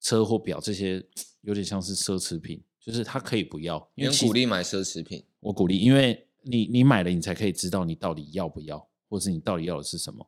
[0.00, 1.04] 车或表这些
[1.40, 3.84] 有点像是奢侈品，就是他可以不要。
[3.96, 10.24] 因为鼓励买奢侈品，我鼓励，因为你你买了，你才可以知道你到底要不要，或是你到底要的是什么。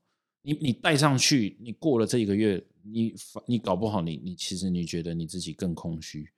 [0.46, 3.14] 你你带上去，你过了这一个月，你
[3.46, 6.28] 你搞不好你你其实你觉得你自己更空虚，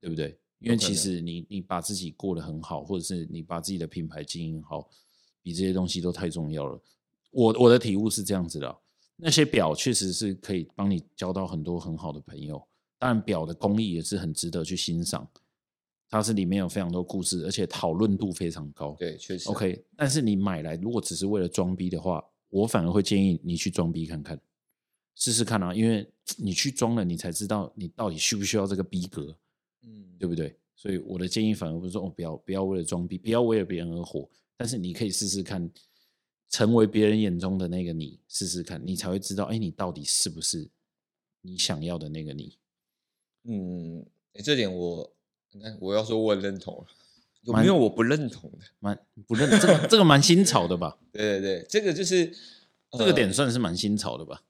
[0.00, 0.38] 对不对？
[0.60, 4.88] 因为其实你你把自己过得很好，或者是你把自己的品牌经营好，
[5.42, 6.80] 比这些东西都太重要了。
[7.32, 8.78] 我我的体悟是这样子的，
[9.16, 12.66] 那些表确实是可以帮你交到很多很好的朋友。
[12.98, 15.28] 当然，表的工艺也是很值得去欣赏，
[16.08, 18.96] 它是里面有非常多故事，而且讨论度非常高。
[18.98, 19.50] 对，确实。
[19.50, 24.38] OK，但是你买来如果只是为了装逼的话，我反而会建议你去装逼看看，
[25.14, 29.34] 试试看啊，因为 你去装了，你才知道你到底需不需要这个逼格，
[29.82, 30.54] 嗯，对不对？
[30.76, 35.70] 所以我的建议反而不是说哦，不要不要为了装逼，不要为了别人而活，但是你可以试试看，
[36.50, 40.68] 成为别人眼中的那个你，试试看，你才会知道，哎，你到底是不是
[41.40, 42.58] 你想要的那个你。
[43.44, 44.04] 嗯，
[44.44, 45.14] 这点我，
[45.80, 46.84] 我要说我很认同，
[47.42, 48.58] 有没有我不认同的？
[48.78, 50.98] 蛮不认，这个这个蛮新潮的吧？
[51.12, 52.32] 对对对，这个就是
[52.92, 54.42] 这个点算是蛮新潮的吧？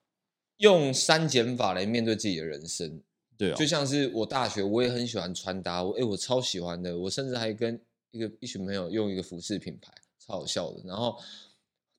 [0.59, 3.01] 用删减法来面对自己的人生，
[3.37, 7.81] 对啊，就像是我大学我也很喜欢穿搭，我哎我超喜欢的，我甚至还跟
[8.11, 10.83] 一个一群朋友用一个服饰品牌，超好笑的。
[10.85, 11.19] 然后，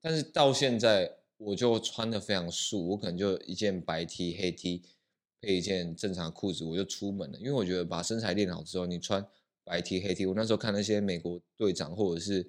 [0.02, 4.84] 但是到现在我就穿的非常素，我可能就一件白 T 黑 T。
[5.46, 7.38] 配一件正常的裤子，我就出门了。
[7.38, 9.22] 因为我觉得把身材练好之后，你穿
[9.64, 12.48] 白 T 黑 T，我那时候看那些美国队长或者是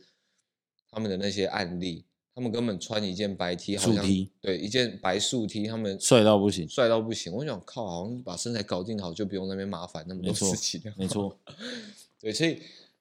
[0.91, 2.05] 他们的那些案例，
[2.35, 7.33] 他们根本穿一件白 T，好像 T 对一件白素 T，他们帅到不行，帅到不行。
[7.33, 10.83] 我想靠，好像把身材搞定好，就不用那边麻烦那么多事情。
[10.97, 11.39] 没错，
[12.21, 12.61] 对，所以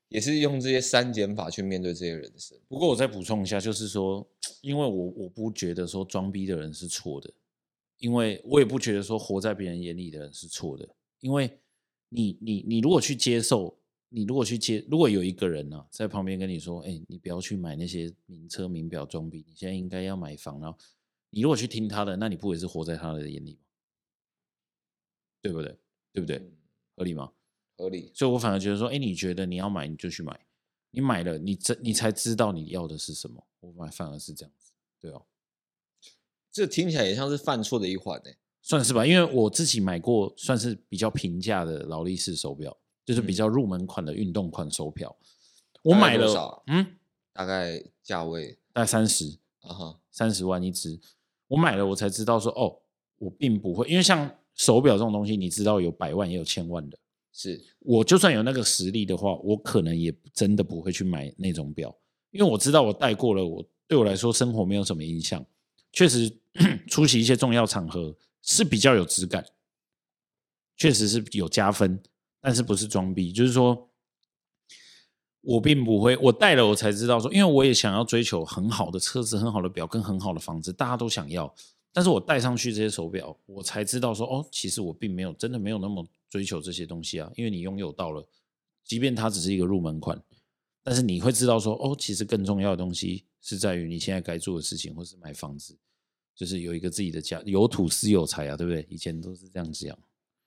[0.09, 2.57] 也是用这些删减法去面对这些人生。
[2.67, 4.27] 不过我再补充一下，就是说，
[4.61, 7.29] 因为我我不觉得说装逼的人是错的。
[7.99, 10.85] 因为我也不觉得说活在别人眼里的人是错的，
[11.21, 11.49] 因为
[12.09, 13.77] 你你你如果去接受，
[14.15, 20.77] 你如果去接，如果有一个人呢、啊、在旁边跟你说，哎，你不要去买那些名车名表装逼，你现在应该要买房，然后
[21.31, 23.59] 你如果去听他的，那你不也是活在他的眼里吗？
[25.41, 25.75] 对不对？
[26.13, 26.51] 对不对？
[26.95, 27.31] 合理吗？
[27.75, 28.11] 合理。
[28.13, 30.39] 所以我反而觉得说，哎，你觉得你要买你就去买，
[30.91, 33.43] 你买了你这你才知道你要的是什么。
[33.61, 35.25] 我买反而是这样子，对哦。
[36.51, 38.29] 这听起来也像是犯错的一环呢，
[38.61, 39.03] 算是吧。
[39.03, 45.15] 因为我自己买过算是比较平价的劳力士手表，就是比较入门款的运动款手表。
[45.81, 46.63] 我买了？
[46.67, 46.95] 嗯，
[47.33, 50.99] 大概价位大概三十啊哈，三十万一只。
[51.47, 52.79] 我买了，我才知道说哦，
[53.17, 56.97] 我并不会，因为像手表这种东西，你知道有百万也有千万的。
[57.31, 61.95] 是我就算有那个实力的话，我可能也真的不会去买那种表，
[62.31, 65.45] 因为我知道我戴过了，我对我来说生活没有什么影响。
[65.91, 66.31] 确实。
[66.85, 69.43] 出席一些重要场合是比较有质感，
[70.77, 71.99] 确实是有加分，
[72.43, 73.31] 但是不是装逼。
[73.31, 73.89] 就是说，
[75.39, 81.55] 我并不会，我戴了我才知道说，因为我也想要追求很好的车子、很好的表跟很好的房子，大家都想要。
[81.93, 87.31] 但是我戴上去这些手表，我才知道说，哦，其实我并没有真的没有那么追求这些东西啊。
[87.37, 88.27] 因为你拥有到了，
[88.83, 90.21] 即便它只是一个入门款，
[90.83, 95.77] 但是你会知道说，哦，其实更重要的东西是在于你现在该做的事情，或是买房子。
[96.35, 98.83] 就是有一个自己的家，有土斯有财啊，对不对？
[98.89, 99.95] 以前都是这样子讲。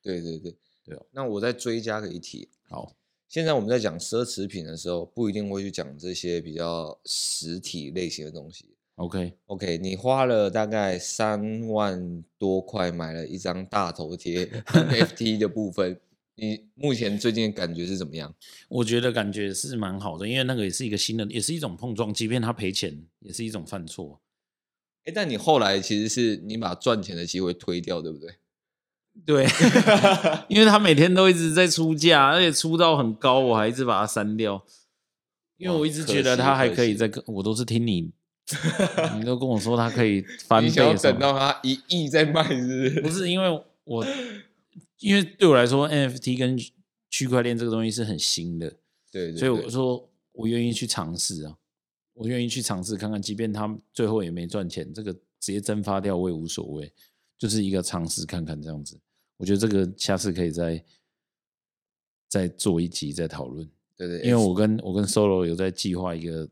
[0.02, 0.56] 对对对
[0.86, 1.06] 对哦。
[1.10, 2.48] 那我再追加个一题。
[2.68, 2.96] 好，
[3.28, 8.70] 现在我们在讲奢侈品的时候，不一定会去讲这些比较实体类型的东西。
[8.96, 16.00] OK OK，你花了大概三万多块买了一张大头贴 NFT 的部分，
[16.36, 18.34] 你目前最近感觉是怎么样？
[18.68, 24.22] 我觉得感觉是蛮好的，因为那个也是一个新的，也是一种碰撞，即便他赔钱，也是一种犯错。
[25.04, 28.34] 哎，但你后来其实是你把赚钱的机会推掉，对不对？
[29.24, 29.46] 对，
[30.48, 34.64] 因为他每天都一直在出价，而且出到很高，我还一直把它删掉，
[35.56, 38.12] 因为我一直觉得他还可以再跟，我都是听你，
[39.18, 43.00] 你都跟我说他可以翻倍，你想要等到他一亿再卖，是不是？
[43.02, 44.06] 不是，因为我
[44.98, 46.56] 因为对我来说，NFT 跟
[47.10, 48.68] 区块链这个东西是很新的，
[49.10, 51.56] 对，对，对，所以我说我愿意去尝试啊。
[52.18, 56.90] 我愿意去尝试看看，即便他最后也没赚钱，这个直接蒸发掉我也无所谓，
[57.36, 58.98] 就是一个尝试看看这样子。
[59.36, 60.84] 我觉得这个下次可以再
[62.28, 63.68] 再做一集再讨论。
[63.96, 66.48] 对对，因为我跟我跟 Solo 有在计划一个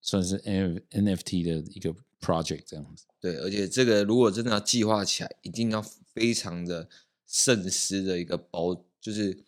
[0.00, 3.06] 算是 NFT 的一个 project 这样子。
[3.20, 5.82] 对，而且这个如果真的要计划起来，一定要
[6.12, 6.88] 非常的
[7.26, 9.44] 慎思的一个包，就是。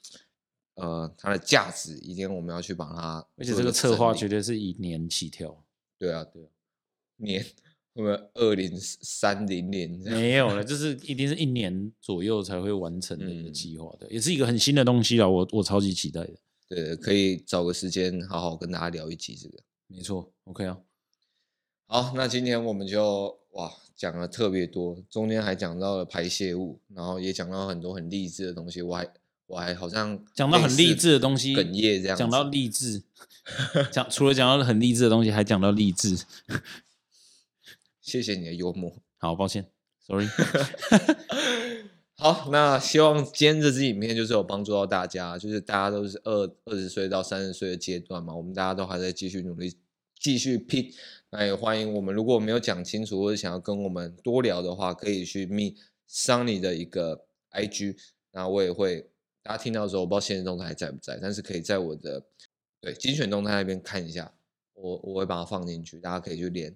[0.77, 5.65] 呃，它的价值一定我们要去把它，而且这个策划绝对是以年起跳。
[5.97, 6.49] 对啊，对啊，
[7.17, 7.43] 年
[7.97, 16.35] 我们二零三零年没有了，就是一定是一年左右才会完成的一个计划的，嗯、也是一个很新的东西啊，我我超级期待的。
[16.69, 19.59] 对，可以找个时间好好跟大家聊一集这个。
[19.87, 20.79] 没错，OK 啊。
[21.87, 29.11] 好，那今天我们就哇讲了特别多，中间还讲到了排泄物，然后也讲到很多很励志的东西，我还。
[29.49, 32.19] 我还好像讲到很励志的东西，哽咽这样。
[32.19, 33.01] 讲到励志，
[33.93, 36.19] 讲除了讲到很励志的东西，还讲到励志。
[38.07, 38.97] 谢谢你的幽默。
[39.19, 39.69] 好，抱歉。
[40.01, 40.27] ，sorry。
[42.15, 49.77] 好，那希望今天这支影片就是有帮助到大家，就是大家都是二二十岁到三十岁的阶段嘛，我们大家都还在继续努力，
[50.21, 50.91] 继续拼。
[51.31, 55.77] 那也欢迎我们，如果没有讲清楚或者想要跟我们多聊的话，可以去 meet
[56.09, 57.99] Sunny 的一个 IG，
[58.31, 59.11] 那我也会，
[59.43, 62.25] 大家听到的时候，我不知道现实动态还在不在，但是可以在我的
[62.81, 64.33] 对精选动态那边看一下，
[64.75, 66.75] 我我会把它放进去，大家可以去连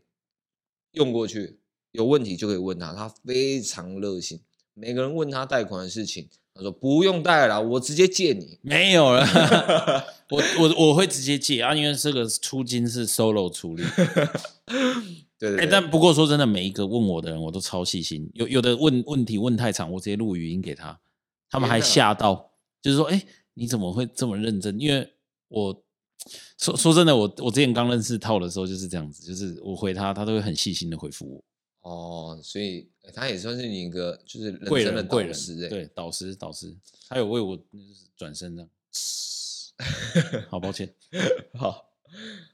[0.93, 1.59] 用过去，
[1.93, 4.41] 有问题就可以问他，他非常热心。
[4.74, 8.59] 每个人问他贷款的事情，他说不用贷了，我直接借你。
[8.62, 9.24] 没有了，
[10.30, 13.82] 我我我会直接借啊，因为这个出金是 solo 处理。
[15.38, 15.66] 对 对，对、欸。
[15.66, 18.30] 但不过说真的，每一个问我的人，我都超细心。
[18.34, 20.99] 有有的问问题问太长，我直接录语音给他，
[21.51, 24.78] 他们还吓到，就是说，哎、欸，你怎么会这么认真？
[24.80, 25.12] 因为
[25.49, 25.82] 我
[26.59, 31.45] 说说真的，我我之前刚认识套的时候就是这样子，就是我回他，他都会很细心的回复我。
[31.83, 36.77] 哦，所以他也算是你一个就是贵人生的导师，对，导师导师，
[37.09, 37.59] 他有为我
[38.16, 38.71] 转身这样。
[40.51, 40.93] 好抱歉，
[41.59, 41.87] 好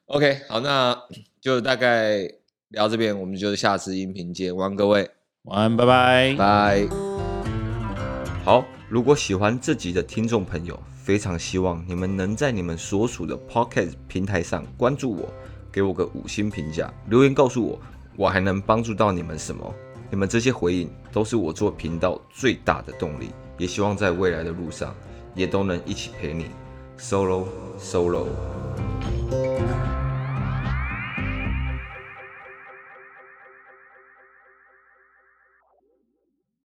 [0.05, 0.97] ，OK，好，那
[1.41, 2.21] 就大概
[2.69, 5.11] 聊这边，我们就下次音频见，晚安各位，
[5.43, 6.89] 晚安，拜拜，拜。
[8.45, 15.33] 好，如果喜欢这集的听众朋友，非常希望你们能在你们所属的 p o c k e t 平台上关注我，
[15.71, 17.81] 给我个五星评价，留言告诉我。
[18.17, 19.73] 我还能帮助到你们什么？
[20.11, 24.93] 你们这些回应都是我做频道最大的动力，也希望在未来的路上
[25.37, 26.47] 也都能一起陪你
[26.99, 27.45] ，Solo
[27.79, 28.27] Solo。